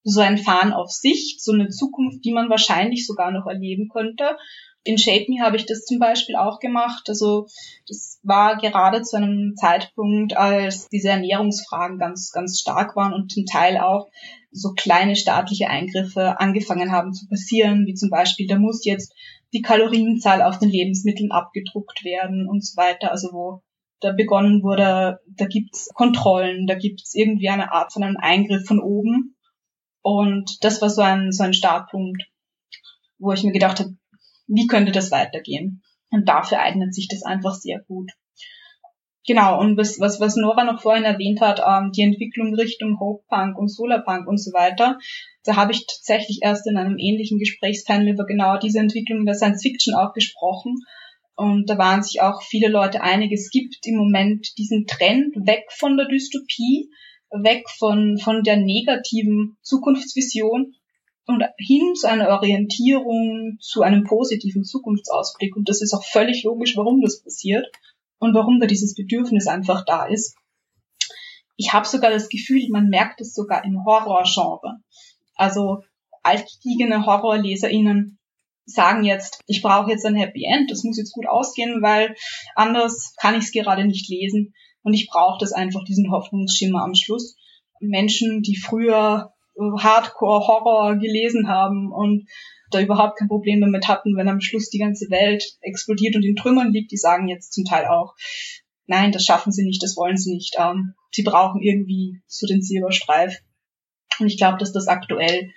[0.05, 4.37] so ein Fahren auf Sicht, so eine Zukunft, die man wahrscheinlich sogar noch erleben könnte
[4.85, 7.05] in Shape Me habe ich das zum Beispiel auch gemacht.
[7.09, 7.47] Also
[7.87, 13.47] das war gerade zu einem Zeitpunkt, als diese Ernährungsfragen ganz, ganz stark waren und zum
[13.47, 14.09] Teil auch
[14.51, 19.15] so kleine staatliche Eingriffe angefangen haben zu passieren, wie zum Beispiel, da muss jetzt
[19.53, 23.11] die Kalorienzahl auf den Lebensmitteln abgedruckt werden und so weiter.
[23.11, 23.63] Also wo
[24.03, 28.81] da begonnen wurde, da gibt's Kontrollen, da gibt's irgendwie eine Art von einem Eingriff von
[28.81, 29.37] oben.
[30.03, 32.23] Und das war so ein, so ein Startpunkt,
[33.19, 33.97] wo ich mir gedacht habe,
[34.49, 35.83] wie könnte das weitergehen?
[36.11, 38.11] Und dafür eignet sich das einfach sehr gut.
[39.25, 43.25] Genau, und was, was, was Nora noch vorhin erwähnt hat, ähm, die Entwicklung Richtung Hope
[43.29, 44.99] Punk und Solarpunk und so weiter,
[45.45, 49.63] da habe ich tatsächlich erst in einem ähnlichen Gesprächspanel über genau diese Entwicklung der Science
[49.63, 50.75] Fiction auch gesprochen.
[51.35, 55.65] Und da waren sich auch viele Leute einig, es gibt im Moment diesen Trend weg
[55.71, 56.91] von der Dystopie,
[57.31, 60.75] weg von, von der negativen Zukunftsvision
[61.27, 65.57] und hin zu einer Orientierung, zu einem positiven Zukunftsausblick.
[65.57, 67.67] Und das ist auch völlig logisch, warum das passiert
[68.19, 70.37] und warum da dieses Bedürfnis einfach da ist.
[71.57, 74.81] Ich habe sogar das Gefühl, man merkt es sogar im Horrorgenre.
[75.35, 75.83] Also
[76.23, 78.19] altgediegene HorrorleserInnen
[78.65, 82.15] sagen jetzt, ich brauche jetzt ein Happy End, das muss jetzt gut ausgehen, weil
[82.55, 86.95] anders kann ich es gerade nicht lesen und ich brauche das einfach, diesen Hoffnungsschimmer am
[86.95, 87.37] Schluss.
[87.81, 92.29] Menschen, die früher Hardcore-Horror gelesen haben und
[92.71, 96.37] da überhaupt kein Problem damit hatten, wenn am Schluss die ganze Welt explodiert und in
[96.37, 98.15] Trümmern liegt, die sagen jetzt zum Teil auch,
[98.87, 100.57] nein, das schaffen sie nicht, das wollen sie nicht.
[100.59, 103.39] Ähm, sie brauchen irgendwie so den Silberstreif.
[104.19, 105.51] Und ich glaube, dass das aktuell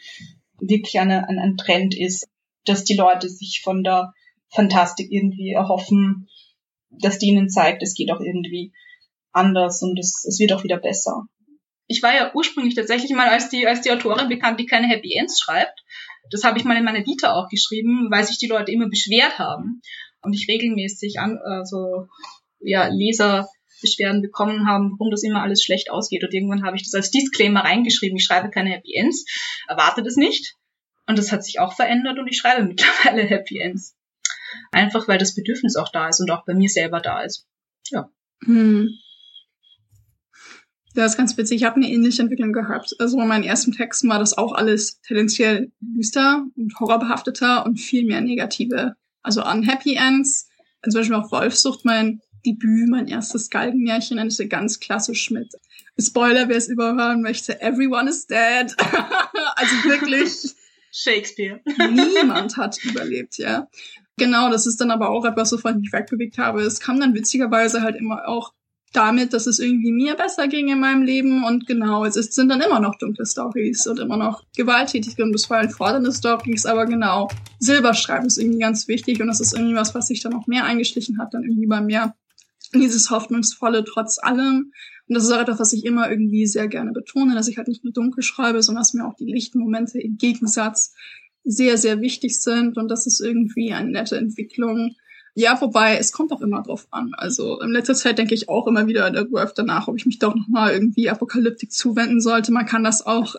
[0.59, 2.27] wirklich eine, ein, ein Trend ist,
[2.65, 4.13] dass die Leute sich von der
[4.49, 6.27] Fantastik irgendwie erhoffen,
[6.89, 8.73] dass die ihnen zeigt, es geht auch irgendwie
[9.31, 11.27] anders und es, es wird auch wieder besser
[11.87, 15.13] ich war ja ursprünglich tatsächlich mal als die, als die Autorin bekannt, die keine Happy
[15.13, 15.83] Ends schreibt.
[16.31, 19.37] Das habe ich mal in meine Vita auch geschrieben, weil sich die Leute immer beschwert
[19.37, 19.81] haben
[20.21, 22.07] und ich regelmäßig an, also,
[22.59, 26.23] ja, Leserbeschwerden bekommen haben, warum das immer alles schlecht ausgeht.
[26.23, 29.25] Und irgendwann habe ich das als Disclaimer reingeschrieben, ich schreibe keine Happy Ends,
[29.67, 30.55] erwarte das nicht.
[31.07, 33.95] Und das hat sich auch verändert und ich schreibe mittlerweile Happy Ends.
[34.71, 37.47] Einfach weil das Bedürfnis auch da ist und auch bei mir selber da ist.
[37.91, 38.09] Ja.
[38.43, 38.89] Hm.
[40.93, 41.57] Das ist ganz witzig.
[41.57, 42.95] Ich habe eine ähnliche Entwicklung gehabt.
[42.99, 48.05] Also in meinen ersten Texten war das auch alles tendenziell düster und horrorbehafteter und viel
[48.05, 48.95] mehr negative.
[49.21, 50.47] Also an Happy Ends,
[50.83, 55.51] zum Beispiel auch Wolfsucht, mein Debüt, mein erstes Galgenmärchen, endete ganz klassisch mit
[55.99, 58.73] Spoiler, wer es überhören möchte, Everyone is dead.
[59.55, 60.55] also wirklich
[60.95, 61.59] Shakespeare.
[61.91, 63.67] niemand hat überlebt, ja.
[64.17, 66.61] Genau, das ist dann aber auch etwas, wovon ich mich wegbewegt habe.
[66.61, 68.53] Es kam dann witzigerweise halt immer auch
[68.93, 71.43] damit, dass es irgendwie mir besser ging in meinem Leben.
[71.43, 75.69] Und genau, es sind dann immer noch dunkle Stories und immer noch gewalttätige und bisweilen
[75.69, 76.65] fordernde Stories.
[76.65, 77.27] Aber genau,
[77.59, 80.63] Silberschreiben ist irgendwie ganz wichtig und das ist irgendwie was, was sich dann noch mehr
[80.63, 82.15] eingeschlichen hat, dann irgendwie bei mir.
[82.73, 84.71] Dieses Hoffnungsvolle trotz allem.
[85.07, 87.67] Und das ist auch etwas, was ich immer irgendwie sehr gerne betone, dass ich halt
[87.67, 90.93] nicht nur dunkel schreibe, sondern dass mir auch die lichten Momente im Gegensatz
[91.43, 92.77] sehr, sehr wichtig sind.
[92.77, 94.95] Und das ist irgendwie eine nette Entwicklung
[95.37, 97.13] ja, wobei, es kommt auch immer drauf an.
[97.13, 100.17] Also in letzter Zeit denke ich auch immer wieder darüber öfter nach, ob ich mich
[100.17, 102.53] doch nochmal irgendwie Apokalyptik zuwenden sollte.
[102.53, 103.35] Man kann das auch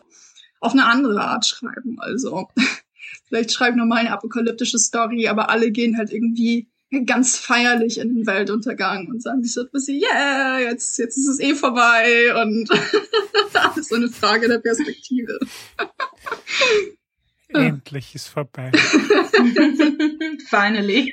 [0.61, 1.97] auf eine andere Art schreiben.
[1.99, 2.49] Also
[3.29, 6.69] vielleicht schreibe ich nochmal eine apokalyptische Story, aber alle gehen halt irgendwie
[7.05, 11.29] ganz feierlich in den Weltuntergang und sagen sich so ein bisschen, yeah, jetzt, jetzt ist
[11.29, 12.71] es eh vorbei und
[13.53, 15.39] das ist so eine Frage der Perspektive.
[17.49, 18.71] Endlich ist vorbei.
[20.49, 21.13] Finally.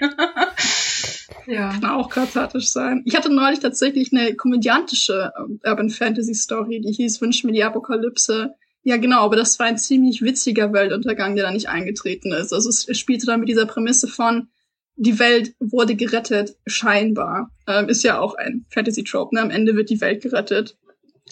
[1.47, 1.69] ja.
[1.71, 3.01] Kann auch kathartisch sein.
[3.05, 7.63] Ich hatte neulich tatsächlich eine komödiantische ähm, Urban Fantasy Story, die hieß Wünsch mir die
[7.63, 8.55] Apokalypse.
[8.84, 12.51] Ja, genau, aber das war ein ziemlich witziger Weltuntergang, der da nicht eingetreten ist.
[12.51, 14.49] Also es spielte dann mit dieser Prämisse von,
[14.96, 17.50] die Welt wurde gerettet, scheinbar.
[17.68, 19.41] Ähm, ist ja auch ein Fantasy-Trope, ne?
[19.41, 20.78] Am Ende wird die Welt gerettet.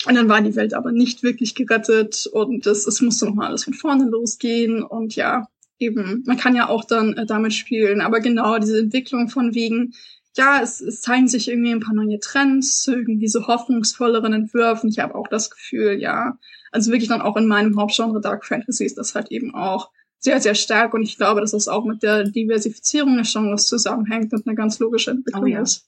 [0.05, 3.65] Und dann war die Welt aber nicht wirklich gerettet und es, es musste nochmal alles
[3.65, 5.47] von vorne losgehen und ja,
[5.79, 9.93] eben, man kann ja auch dann äh, damit spielen, aber genau diese Entwicklung von wegen,
[10.37, 14.89] ja, es, es zeigen sich irgendwie ein paar neue Trends, irgendwie so hoffnungsvolleren Entwürfen.
[14.89, 16.37] Ich habe auch das Gefühl, ja,
[16.71, 19.91] also wirklich dann auch in meinem Hauptgenre Dark Fantasy ist das halt eben auch
[20.21, 24.31] sehr, sehr stark und ich glaube, dass das auch mit der Diversifizierung des Genres zusammenhängt
[24.31, 25.61] und eine ganz logische Entwicklung oh, ja.
[25.61, 25.87] ist.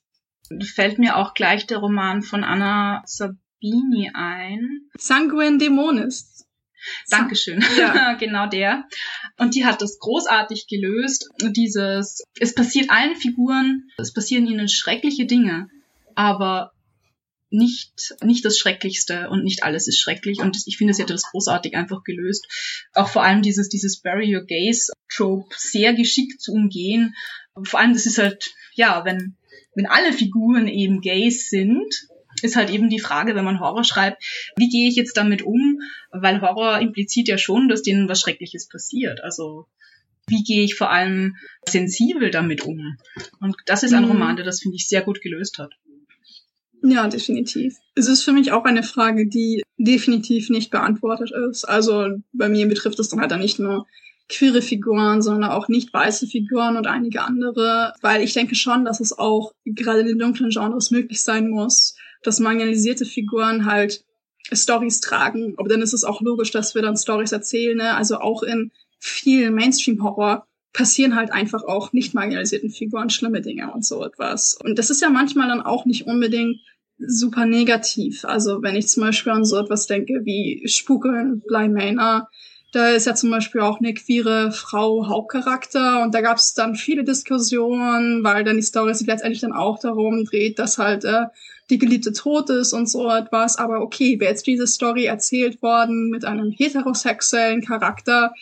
[0.73, 4.89] Fällt mir auch gleich der Roman von Anna Sabini ein.
[4.97, 6.45] Sanguine Dämonis.
[7.09, 7.63] Dankeschön.
[7.77, 8.13] Ja.
[8.19, 8.86] genau der.
[9.38, 11.29] Und die hat das großartig gelöst.
[11.39, 15.69] Dieses, es passiert allen Figuren, es passieren ihnen schreckliche Dinge,
[16.15, 16.72] aber
[17.53, 20.39] nicht, nicht das Schrecklichste und nicht alles ist schrecklich.
[20.39, 22.47] Und ich finde, sie hat das großartig einfach gelöst.
[22.93, 27.15] Auch vor allem dieses, dieses Bury Your Gaze Trope sehr geschickt zu umgehen.
[27.63, 29.35] Vor allem, das ist halt, ja, wenn,
[29.75, 32.07] wenn alle Figuren eben gays sind,
[32.41, 34.23] ist halt eben die Frage, wenn man Horror schreibt,
[34.57, 35.79] wie gehe ich jetzt damit um?
[36.11, 39.23] Weil Horror impliziert ja schon, dass denen was Schreckliches passiert.
[39.23, 39.67] Also
[40.27, 41.35] wie gehe ich vor allem
[41.67, 42.97] sensibel damit um?
[43.39, 44.11] Und das ist ein mhm.
[44.11, 45.73] Roman, der das, finde ich, sehr gut gelöst hat.
[46.86, 47.77] Ja, definitiv.
[47.95, 51.63] Es ist für mich auch eine Frage, die definitiv nicht beantwortet ist.
[51.63, 53.88] Also bei mir betrifft es dann halt dann nicht nur
[54.27, 58.99] queere Figuren, sondern auch nicht weiße Figuren und einige andere, weil ich denke schon, dass
[58.99, 64.03] es auch gerade in den dunklen Genres möglich sein muss, dass marginalisierte Figuren halt
[64.51, 65.55] Stories tragen.
[65.57, 67.77] Aber dann ist es auch logisch, dass wir dann Stories erzählen.
[67.77, 67.95] Ne?
[67.95, 73.86] Also auch in vielen Mainstream-Horror passieren halt einfach auch nicht marginalisierten Figuren schlimme Dinge und
[73.86, 74.57] so etwas.
[74.61, 76.59] Und das ist ja manchmal dann auch nicht unbedingt
[76.97, 78.25] super negativ.
[78.25, 82.29] Also wenn ich zum Beispiel an so etwas denke wie Spuke in Bly Manor,
[82.73, 86.75] da ist ja zum Beispiel auch eine queere Frau Hauptcharakter und da gab es dann
[86.75, 91.25] viele Diskussionen, weil dann die Story sich letztendlich dann auch darum dreht, dass halt äh,
[91.69, 93.57] die Geliebte tot ist und so etwas.
[93.57, 98.33] Aber okay, wäre jetzt diese Story erzählt worden mit einem heterosexuellen Charakter,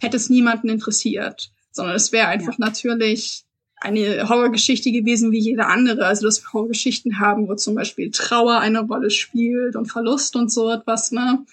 [0.00, 1.50] hätte es niemanden interessiert.
[1.72, 2.66] Sondern es wäre einfach ja.
[2.66, 3.44] natürlich
[3.80, 6.06] eine Horrorgeschichte gewesen wie jede andere.
[6.06, 10.52] Also dass wir Horrorgeschichten haben, wo zum Beispiel Trauer eine Rolle spielt und Verlust und
[10.52, 11.44] so etwas, ne?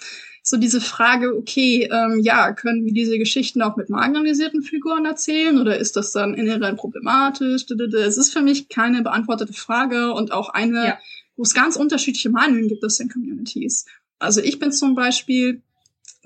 [0.43, 5.59] So diese Frage, okay, ähm, ja, können wir diese Geschichten auch mit marginalisierten Figuren erzählen
[5.59, 7.65] oder ist das dann inhärent problematisch?
[7.69, 10.97] Es ist für mich keine beantwortete Frage und auch eine, ja
[11.37, 13.85] wo es ganz unterschiedliche Meinungen gibt aus den Communities.
[14.19, 15.61] Also ich bin zum Beispiel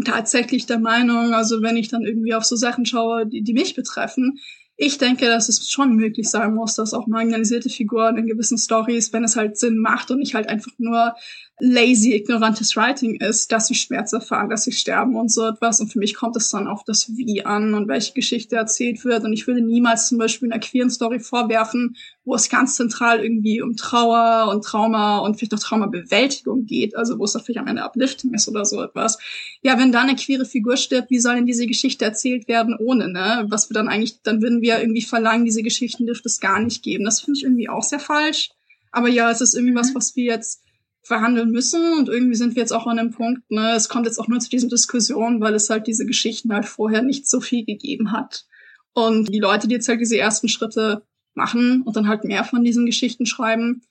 [0.04, 3.76] tatsächlich der Meinung, also wenn ich dann irgendwie auf so Sachen schaue, die, die mich
[3.76, 4.40] betreffen,
[4.84, 9.14] ich denke, dass es schon möglich sein muss, dass auch marginalisierte Figuren in gewissen Stories,
[9.14, 11.14] wenn es halt Sinn macht und nicht halt einfach nur
[11.60, 15.82] lazy, ignorantes Writing ist, dass sie Schmerz erfahren, dass sie sterben und so etwas.
[15.82, 19.24] Und für mich kommt es dann auf das Wie an und welche Geschichte erzählt wird.
[19.24, 23.24] Und ich würde niemals zum Beispiel in einer queeren Story vorwerfen, wo es ganz zentral
[23.24, 27.68] irgendwie um Trauer und Trauma und vielleicht auch Traumabewältigung geht, also wo es natürlich am
[27.68, 29.18] Ende Uplifting ist oder so etwas.
[29.64, 33.08] Ja, wenn da eine queere Figur stirbt, wie soll denn diese Geschichte erzählt werden ohne,
[33.10, 33.46] ne?
[33.50, 36.84] Was wir dann eigentlich, dann würden wir irgendwie verlangen, diese Geschichten dürfte es gar nicht
[36.84, 37.06] geben.
[37.06, 38.52] Das finde ich irgendwie auch sehr falsch.
[38.92, 39.96] Aber ja, es ist irgendwie was, mhm.
[39.96, 40.62] was wir jetzt
[41.04, 44.20] verhandeln müssen und irgendwie sind wir jetzt auch an einem Punkt, ne, es kommt jetzt
[44.20, 47.66] auch nur zu diesen Diskussionen, weil es halt diese Geschichten halt vorher nicht so viel
[47.66, 48.46] gegeben hat.
[48.94, 51.04] Und die Leute, die jetzt halt diese ersten Schritte
[51.34, 53.82] machen und dann halt mehr von diesen Geschichten schreiben,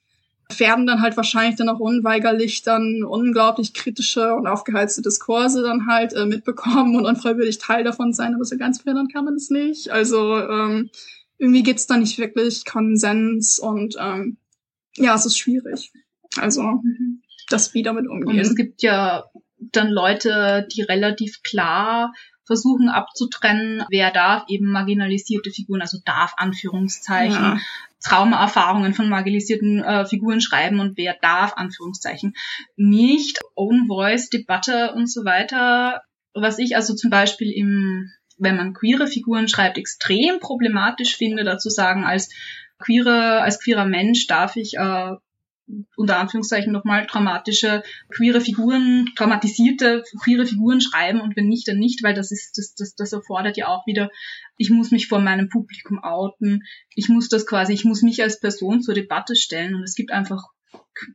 [0.59, 6.13] werden dann halt wahrscheinlich dann auch unweigerlich dann unglaublich kritische und aufgeheizte Diskurse dann halt
[6.13, 9.91] äh, mitbekommen und unfreiwillig Teil davon sein, aber so ganz verändern kann man es nicht.
[9.91, 10.91] Also ähm,
[11.39, 14.37] irgendwie gibt's da nicht wirklich Konsens und ähm,
[14.97, 15.93] ja, es ist schwierig.
[16.37, 17.23] Also mhm.
[17.49, 18.29] das wieder mit umgehen.
[18.29, 19.25] Und es gibt ja
[19.59, 22.13] dann Leute, die relativ klar
[22.51, 27.59] versuchen abzutrennen, wer darf eben marginalisierte Figuren, also darf Anführungszeichen, ja.
[28.03, 32.35] Traumaerfahrungen von marginalisierten äh, Figuren schreiben und wer darf Anführungszeichen
[32.75, 33.39] nicht.
[33.55, 36.03] Own Voice, Debatte und so weiter.
[36.35, 41.69] Was ich also zum Beispiel im, wenn man queere Figuren schreibt, extrem problematisch finde, dazu
[41.69, 42.31] sagen, als
[42.81, 45.13] queere, als queerer Mensch darf ich äh,
[45.97, 52.03] unter Anführungszeichen nochmal traumatische queere Figuren, traumatisierte queere Figuren schreiben und wenn nicht, dann nicht,
[52.03, 54.11] weil das ist, das, das, das erfordert ja auch wieder,
[54.57, 56.65] ich muss mich vor meinem Publikum outen,
[56.95, 60.13] ich muss das quasi, ich muss mich als Person zur Debatte stellen und es gibt
[60.13, 60.43] einfach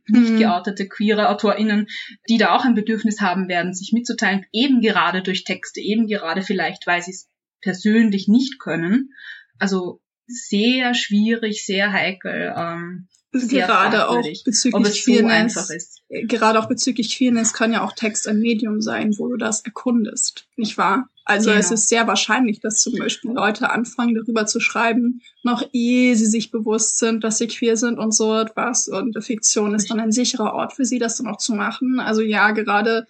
[0.08, 0.38] nicht mhm.
[0.38, 1.86] geoutete queere AutorInnen,
[2.28, 6.42] die da auch ein Bedürfnis haben werden, sich mitzuteilen, eben gerade durch Texte, eben gerade
[6.42, 7.28] vielleicht, weil sie es
[7.60, 9.10] persönlich nicht können.
[9.58, 12.52] Also sehr schwierig, sehr heikel.
[12.56, 13.08] Ähm,
[13.48, 16.02] gerade auch bezüglich so Queerness, ist.
[16.08, 20.46] gerade auch bezüglich Queerness kann ja auch Text ein Medium sein, wo du das erkundest,
[20.56, 21.08] nicht wahr?
[21.24, 21.58] Also Genau.
[21.60, 26.26] es ist sehr wahrscheinlich, dass zum Beispiel Leute anfangen, darüber zu schreiben, noch ehe sie
[26.26, 28.86] sich bewusst sind, dass sie queer sind und so etwas.
[28.86, 31.98] Und Fiktion ist dann ein sicherer Ort für sie, das dann auch zu machen.
[31.98, 33.06] Also ja, gerade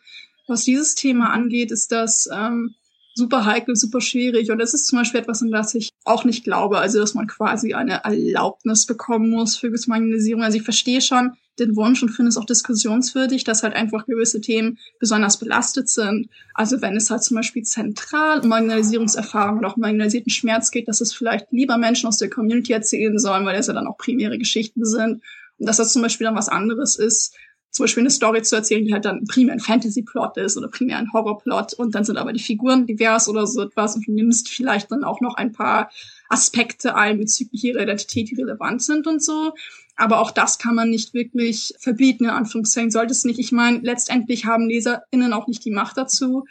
[0.48, 2.74] was dieses Thema angeht, ist das ähm,
[3.16, 4.50] super heikel, super schwierig.
[4.50, 6.78] Und es ist zum Beispiel etwas, an das ich auch nicht glaube.
[6.78, 10.42] Also, dass man quasi eine Erlaubnis bekommen muss für gewisse Marginalisierung.
[10.42, 14.42] Also ich verstehe schon den Wunsch und finde es auch diskussionswürdig, dass halt einfach gewisse
[14.42, 16.28] Themen besonders belastet sind.
[16.52, 20.86] Also wenn es halt zum Beispiel zentral um Marginalisierungserfahrung oder auch um marginalisierten Schmerz geht,
[20.86, 23.96] dass es vielleicht lieber Menschen aus der Community erzählen sollen, weil das ja dann auch
[23.96, 25.22] primäre Geschichten sind.
[25.58, 27.34] Und dass das zum Beispiel dann was anderes ist,
[27.76, 30.96] zum Beispiel eine Story zu erzählen, die halt dann primär ein Fantasy-Plot ist oder primär
[30.96, 34.48] ein Horror-Plot und dann sind aber die Figuren divers oder so etwas und du nimmst
[34.48, 35.90] vielleicht dann auch noch ein paar
[36.30, 39.52] Aspekte ein bezüglich ihrer Identität, die relevant sind und so.
[39.94, 43.38] Aber auch das kann man nicht wirklich verbieten, in Anführungszeichen sollte es nicht.
[43.38, 46.46] Ich meine, letztendlich haben LeserInnen auch nicht die Macht dazu.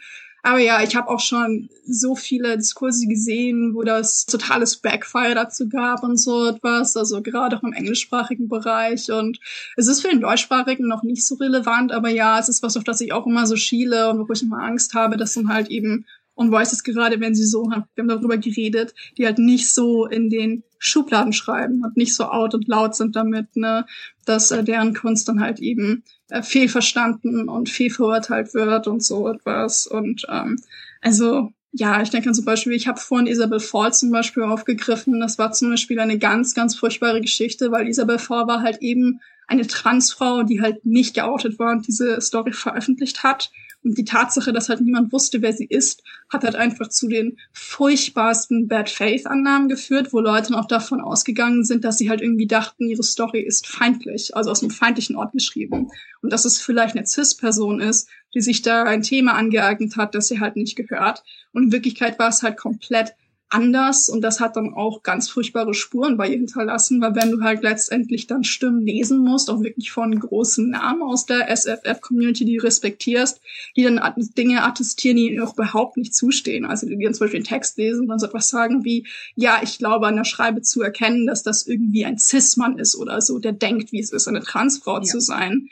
[0.46, 5.68] Aber ja, ich habe auch schon so viele Diskurse gesehen, wo das totales Backfire dazu
[5.68, 6.96] gab und so etwas.
[6.96, 9.10] Also gerade auch im englischsprachigen Bereich.
[9.10, 9.40] Und
[9.76, 12.84] es ist für den deutschsprachigen noch nicht so relevant, aber ja, es ist was, auf
[12.84, 15.68] das ich auch immer so schiele und wo ich immer Angst habe, dass dann halt
[15.68, 20.06] eben und Voices gerade, wenn sie so, wir haben darüber geredet, die halt nicht so
[20.06, 23.86] in den Schubladen schreiben und nicht so out und laut sind damit, ne,
[24.26, 26.04] dass äh, deren Kunst dann halt eben
[26.42, 29.86] fehlverstanden und fehlverurteilt wird und so etwas.
[29.86, 30.60] Und ähm,
[31.00, 35.20] also ja, ich denke zum Beispiel, ich habe vorhin Isabel Fall zum Beispiel aufgegriffen.
[35.20, 39.20] Das war zum Beispiel eine ganz, ganz furchtbare Geschichte, weil Isabel Fall war halt eben
[39.46, 43.50] eine Transfrau, die halt nicht geoutet war und diese Story veröffentlicht hat.
[43.86, 47.38] Und die Tatsache, dass halt niemand wusste, wer sie ist, hat halt einfach zu den
[47.52, 52.88] furchtbarsten Bad Faith-Annahmen geführt, wo Leute auch davon ausgegangen sind, dass sie halt irgendwie dachten,
[52.88, 55.88] ihre Story ist feindlich, also aus einem feindlichen Ort geschrieben.
[56.20, 60.26] Und dass es vielleicht eine Cis-Person ist, die sich da ein Thema angeeignet hat, das
[60.26, 61.22] sie halt nicht gehört.
[61.52, 63.14] Und in Wirklichkeit war es halt komplett
[63.48, 67.42] anders und das hat dann auch ganz furchtbare Spuren bei ihr hinterlassen, weil wenn du
[67.42, 72.56] halt letztendlich dann Stimmen lesen musst, auch wirklich von großen Namen aus der SFF-Community, die
[72.56, 73.40] du respektierst,
[73.76, 74.00] die dann
[74.36, 76.64] Dinge attestieren, die ihnen auch überhaupt nicht zustehen.
[76.64, 79.60] Also die dann zum Beispiel einen Text lesen und dann so etwas sagen wie, ja,
[79.62, 83.38] ich glaube an der Schreibe zu erkennen, dass das irgendwie ein Cis-Mann ist oder so,
[83.38, 85.02] der denkt, wie es ist, eine Transfrau ja.
[85.02, 85.68] zu sein.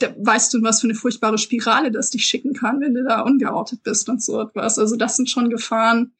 [0.00, 3.20] Da weißt du, was für eine furchtbare Spirale das dich schicken kann, wenn du da
[3.20, 4.78] ungeoutet bist und so etwas.
[4.78, 6.12] Also das sind schon Gefahren,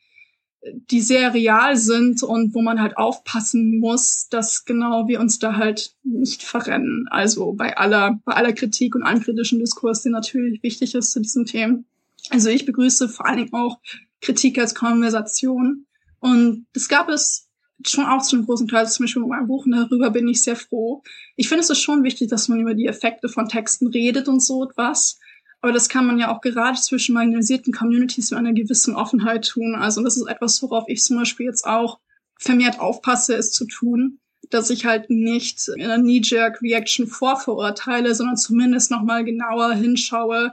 [0.62, 5.56] die sehr real sind und wo man halt aufpassen muss, dass genau wir uns da
[5.56, 7.06] halt nicht verrennen.
[7.11, 11.20] Also bei aller, bei aller Kritik und allem kritischen Diskurs, der natürlich wichtig ist zu
[11.20, 11.84] diesen Themen.
[12.30, 13.78] Also ich begrüße vor allen Dingen auch
[14.20, 15.86] Kritik als Konversation.
[16.20, 17.48] Und das gab es
[17.86, 20.42] schon auch zu einem großen Teil, zum Beispiel mit meinem Buch, und darüber bin ich
[20.42, 21.02] sehr froh.
[21.36, 24.42] Ich finde es ist schon wichtig, dass man über die Effekte von Texten redet und
[24.42, 25.20] so etwas.
[25.61, 29.74] Aber das kann man ja auch gerade zwischen marginalisierten Communities mit einer gewissen Offenheit tun.
[29.74, 31.98] Also das ist etwas, worauf ich zum Beispiel jetzt auch
[32.38, 38.90] vermehrt aufpasse, es zu tun, dass ich halt nicht in einer Knee-Jerk-Reaction vorverurteile, sondern zumindest
[38.90, 40.52] nochmal genauer hinschaue,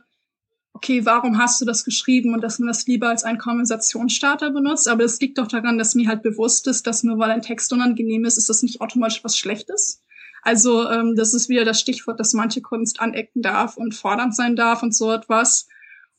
[0.73, 4.89] okay, warum hast du das geschrieben und dass man das lieber als einen Konversationsstarter benutzt.
[4.89, 7.71] Aber es liegt doch daran, dass mir halt bewusst ist, dass nur weil ein Text
[7.71, 10.01] unangenehm ist, ist das nicht automatisch was Schlechtes.
[10.45, 14.55] Also ähm, das ist wieder das Stichwort, dass manche Kunst anecken darf und fordernd sein
[14.55, 15.67] darf und so etwas.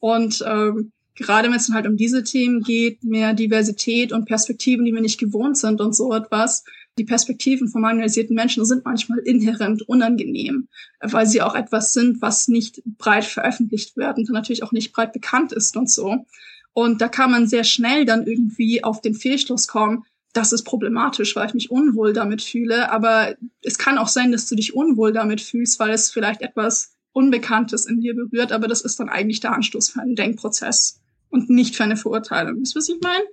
[0.01, 4.85] Und ähm, gerade wenn es dann halt um diese Themen geht, mehr Diversität und Perspektiven,
[4.85, 6.65] die wir nicht gewohnt sind und so etwas,
[6.99, 10.67] die Perspektiven von marginalisierten Menschen sind manchmal inhärent unangenehm,
[11.01, 15.13] weil sie auch etwas sind, was nicht breit veröffentlicht wird und natürlich auch nicht breit
[15.13, 16.27] bekannt ist und so.
[16.73, 20.05] Und da kann man sehr schnell dann irgendwie auf den Fehlschluss kommen,
[20.37, 22.91] das ist problematisch, weil ich mich unwohl damit fühle.
[22.91, 26.95] Aber es kann auch sein, dass du dich unwohl damit fühlst, weil es vielleicht etwas
[27.13, 28.53] Unbekanntes in dir berührt.
[28.53, 32.57] Aber das ist dann eigentlich der Anstoß für einen Denkprozess und nicht für eine Verurteilung.
[32.59, 33.25] Ihr, was ich meine?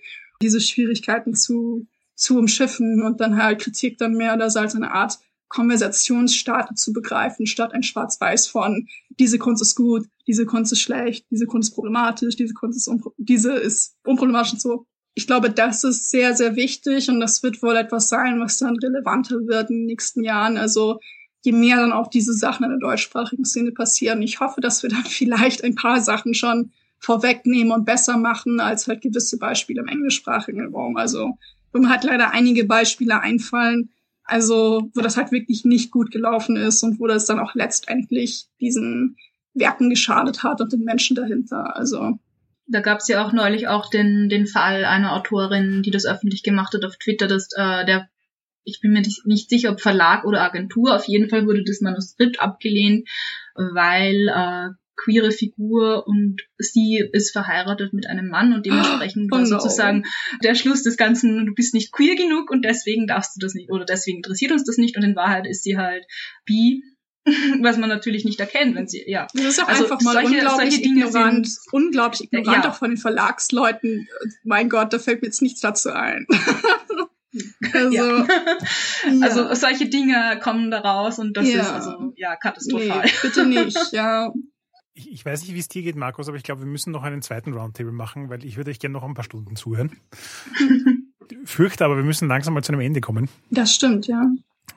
[0.41, 4.91] Diese Schwierigkeiten zu, zu umschiffen und dann halt Kritik dann mehr oder so als eine
[4.91, 8.87] Art Konversationsstarter zu begreifen, statt ein Schwarz-Weiß von
[9.19, 12.91] diese Kunst ist gut, diese Kunst ist schlecht, diese Kunst ist problematisch, diese Kunst ist,
[13.17, 17.61] diese ist unproblematisch und so ich glaube, das ist sehr, sehr wichtig und das wird
[17.61, 20.57] wohl etwas sein, was dann relevanter wird in den nächsten Jahren.
[20.57, 20.99] Also
[21.41, 24.22] je mehr dann auch diese Sachen in der deutschsprachigen Szene passieren.
[24.22, 28.88] Ich hoffe, dass wir dann vielleicht ein paar Sachen schon vorwegnehmen und besser machen als
[28.88, 30.97] halt gewisse Beispiele im englischsprachigen Raum.
[30.97, 31.38] Also
[31.74, 33.89] mir halt leider einige Beispiele einfallen,
[34.24, 38.45] also wo das halt wirklich nicht gut gelaufen ist und wo das dann auch letztendlich
[38.61, 39.18] diesen
[39.53, 41.76] Werken geschadet hat und den Menschen dahinter.
[41.76, 42.20] Also
[42.68, 46.43] da gab es ja auch neulich auch den, den Fall einer Autorin, die das öffentlich
[46.43, 48.09] gemacht hat auf Twitter, dass äh, der
[48.66, 52.39] ich bin mir nicht sicher, ob Verlag oder Agentur, auf jeden Fall wurde das Manuskript
[52.39, 53.09] abgelehnt,
[53.55, 59.41] weil äh, queere Figur und sie ist verheiratet mit einem Mann und dementsprechend oh, war
[59.41, 59.45] no.
[59.45, 60.03] sozusagen
[60.43, 63.70] der Schluss des Ganzen, du bist nicht queer genug und deswegen darfst du das nicht
[63.70, 66.05] oder deswegen interessiert uns das nicht und in Wahrheit ist sie halt
[66.45, 66.84] bi
[67.61, 69.28] was man natürlich nicht erkennt, wenn sie, ja.
[69.34, 72.71] Das ist auch also einfach mal solche, unglaublich solche ignorant, sind, unglaublich ignorant ja.
[72.71, 74.07] auch von den Verlagsleuten.
[74.43, 76.28] Mein Gott, da fällt mir jetzt nichts dazu ein.
[77.74, 78.28] also, ja.
[79.21, 81.61] also solche Dinge kommen da raus und das ja.
[81.61, 83.05] ist also, ja, katastrophal.
[83.05, 84.34] Nee, bitte nicht, ja.
[84.93, 87.03] Ich, ich weiß nicht, wie es dir geht, Markus, aber ich glaube, wir müssen noch
[87.03, 89.91] einen zweiten Roundtable machen, weil ich würde euch gerne noch ein paar Stunden zuhören.
[91.45, 93.30] Fürchte aber, wir müssen langsam mal zu einem Ende kommen.
[93.49, 94.30] Das stimmt, ja.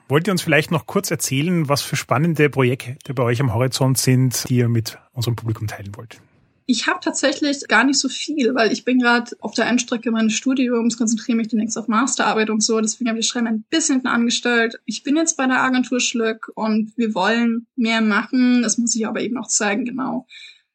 [0.09, 3.97] Wollt ihr uns vielleicht noch kurz erzählen, was für spannende Projekte bei euch am Horizont
[3.97, 6.21] sind, die ihr mit unserem Publikum teilen wollt?
[6.65, 10.33] Ich habe tatsächlich gar nicht so viel, weil ich bin gerade auf der Endstrecke meines
[10.33, 12.79] Studiums, konzentriere mich demnächst auf Masterarbeit und so.
[12.79, 14.79] Deswegen habe ich das Schreiben ein bisschen hinten angestellt.
[14.85, 18.61] Ich bin jetzt bei der Agentur Schlück und wir wollen mehr machen.
[18.61, 20.25] Das muss ich aber eben auch zeigen, genau,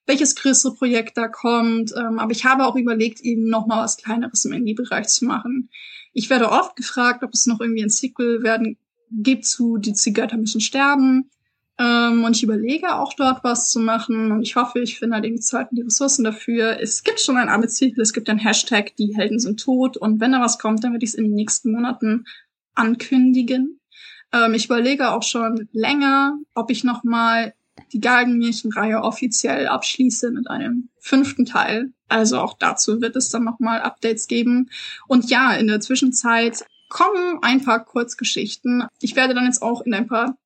[0.06, 1.92] welches größere Projekt da kommt.
[1.96, 5.70] Ähm, aber ich habe auch überlegt, eben noch mal was Kleineres im Indie-Bereich zu machen.
[6.12, 8.76] Ich werde oft gefragt, ob es noch irgendwie ein Sequel werden
[9.12, 11.30] gibt zu Die Zigaretten müssen sterben.
[11.78, 15.24] Ähm, und ich überlege auch dort was zu machen und ich hoffe, ich finde halt
[15.24, 16.78] eben Zeit und die Ressourcen dafür.
[16.80, 20.32] Es gibt schon ein Arbeitstitel, es gibt ein Hashtag, die Helden sind tot und wenn
[20.32, 22.26] da was kommt, dann werde ich es in den nächsten Monaten
[22.74, 23.80] ankündigen.
[24.32, 27.54] Ähm, ich überlege auch schon länger, ob ich nochmal
[27.92, 31.92] die Galgenmärchenreihe offiziell abschließe mit einem fünften Teil.
[32.08, 34.70] Also auch dazu wird es dann nochmal Updates geben.
[35.08, 38.84] Und ja, in der Zwischenzeit kommen ein paar Kurzgeschichten.
[39.00, 40.36] Ich werde dann jetzt auch in ein paar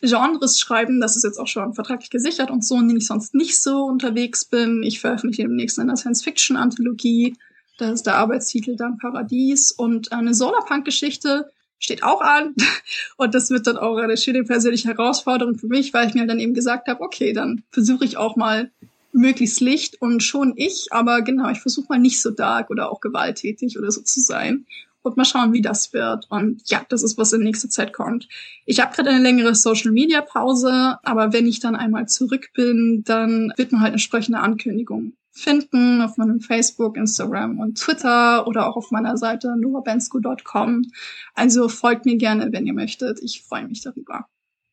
[0.00, 1.00] Genres schreiben.
[1.00, 3.84] Das ist jetzt auch schon vertraglich gesichert und so, in denen ich sonst nicht so
[3.84, 4.82] unterwegs bin.
[4.82, 7.36] Ich veröffentliche demnächst eine Science-Fiction-Anthologie.
[7.78, 12.54] Da ist der Arbeitstitel dann Paradies und eine Solarpunk-Geschichte steht auch an.
[13.16, 16.38] Und das wird dann auch eine schöne persönliche Herausforderung für mich, weil ich mir dann
[16.38, 18.70] eben gesagt habe, okay, dann versuche ich auch mal
[19.12, 23.00] möglichst Licht und schon ich, aber genau, ich versuche mal nicht so dark oder auch
[23.00, 24.66] gewalttätig oder so zu sein
[25.04, 26.26] und mal schauen, wie das wird.
[26.30, 28.28] Und ja, das ist, was in nächster Zeit kommt.
[28.64, 33.72] Ich habe gerade eine längere Social-Media-Pause, aber wenn ich dann einmal zurück bin, dann wird
[33.72, 39.16] man halt entsprechende Ankündigungen finden auf meinem Facebook, Instagram und Twitter oder auch auf meiner
[39.16, 40.90] Seite novabensko.com.
[41.34, 43.18] Also folgt mir gerne, wenn ihr möchtet.
[43.20, 44.28] Ich freue mich darüber.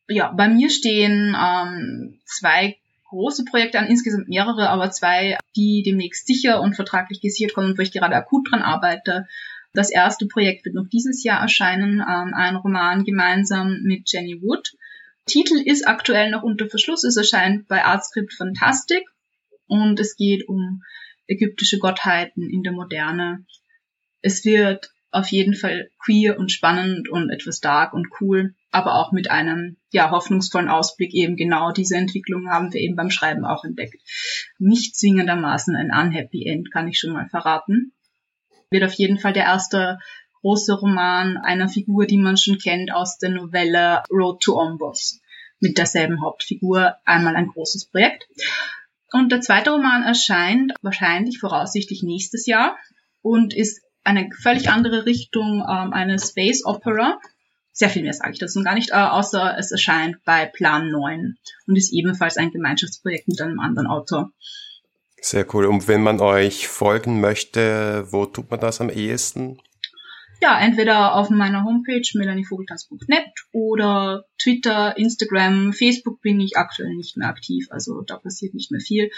[0.07, 2.77] Ja, bei mir stehen ähm, zwei
[3.09, 7.81] große Projekte an, insgesamt mehrere, aber zwei, die demnächst sicher und vertraglich gesichert kommen, wo
[7.81, 9.27] ich gerade akut dran arbeite.
[9.73, 14.73] Das erste Projekt wird noch dieses Jahr erscheinen, ähm, ein Roman gemeinsam mit Jenny Wood.
[15.25, 17.05] Titel ist aktuell noch unter Verschluss.
[17.05, 19.03] Es erscheint bei Artscript Fantastic
[19.67, 20.83] und es geht um
[21.27, 23.45] ägyptische Gottheiten in der Moderne.
[24.21, 29.13] Es wird auf jeden Fall queer und spannend und etwas dark und cool, aber auch
[29.13, 33.63] mit einem ja hoffnungsvollen Ausblick eben genau diese Entwicklung haben wir eben beim Schreiben auch
[33.63, 34.01] entdeckt.
[34.59, 37.93] Nicht zwingendermaßen ein unhappy End, kann ich schon mal verraten
[38.71, 39.99] wird auf jeden Fall der erste
[40.41, 45.19] große Roman einer Figur, die man schon kennt aus der Novelle Road to Ombos.
[45.59, 48.27] Mit derselben Hauptfigur einmal ein großes Projekt.
[49.11, 52.77] Und der zweite Roman erscheint wahrscheinlich voraussichtlich nächstes Jahr
[53.21, 57.19] und ist eine völlig andere Richtung ähm, eine Space Opera.
[57.73, 61.37] Sehr viel mehr sage ich dazu gar nicht, äh, außer es erscheint bei Plan 9
[61.67, 64.31] und ist ebenfalls ein Gemeinschaftsprojekt mit einem anderen Autor.
[65.21, 65.65] Sehr cool.
[65.65, 69.59] Und wenn man euch folgen möchte, wo tut man das am ehesten?
[70.41, 77.27] Ja, entweder auf meiner Homepage melanievogeltanz.net oder Twitter, Instagram, Facebook bin ich aktuell nicht mehr
[77.27, 79.11] aktiv, also da passiert nicht mehr viel.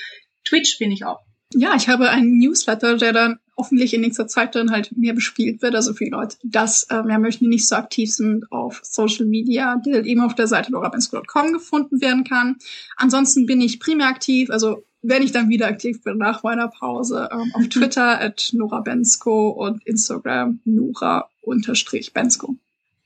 [0.43, 1.21] Twitch bin ich auch.
[1.53, 5.61] Ja, ich habe einen Newsletter, der dann hoffentlich in nächster Zeit dann halt mehr bespielt
[5.61, 5.75] wird.
[5.75, 8.81] Also für die Leute, die das ähm, ja möchten, die nicht so aktiv sind auf
[8.83, 12.57] Social Media, die halt eben auf der Seite laurabensko.com gefunden werden kann.
[12.97, 17.29] Ansonsten bin ich primär aktiv, also wenn ich dann wieder aktiv bin nach meiner Pause,
[17.31, 22.55] ähm, auf Twitter at Nora Bensko und Instagram Nora-Bensko.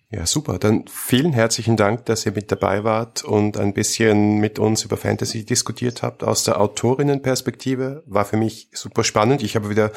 [0.10, 0.58] Ja, super.
[0.58, 4.96] Dann vielen herzlichen Dank, dass ihr mit dabei wart und ein bisschen mit uns über
[4.96, 8.04] Fantasy diskutiert habt aus der Autorinnenperspektive.
[8.06, 9.44] War für mich super spannend.
[9.44, 9.92] Ich habe wieder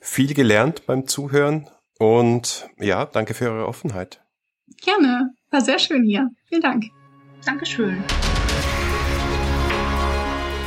[0.00, 4.20] viel gelernt beim Zuhören und ja, danke für eure Offenheit.
[4.80, 5.30] Gerne.
[5.50, 6.28] War sehr schön hier.
[6.48, 6.84] Vielen Dank.
[7.44, 8.04] Dankeschön.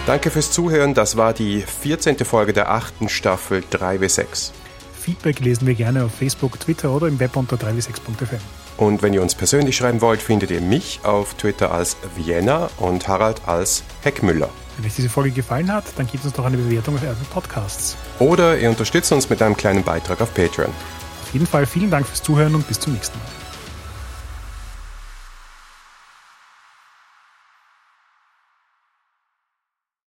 [0.05, 0.93] Danke fürs Zuhören.
[0.93, 2.17] Das war die 14.
[2.25, 4.51] Folge der achten Staffel 3W6.
[4.99, 8.41] Feedback lesen wir gerne auf Facebook, Twitter oder im Web unter 3w6.fm.
[8.81, 13.07] Und wenn ihr uns persönlich schreiben wollt, findet ihr mich auf Twitter als Vienna und
[13.07, 14.49] Harald als Heckmüller.
[14.75, 17.95] Wenn euch diese Folge gefallen hat, dann gebt uns doch eine Bewertung auf Apple Podcasts.
[18.17, 20.71] Oder ihr unterstützt uns mit einem kleinen Beitrag auf Patreon.
[21.21, 23.40] Auf jeden Fall vielen Dank fürs Zuhören und bis zum nächsten Mal.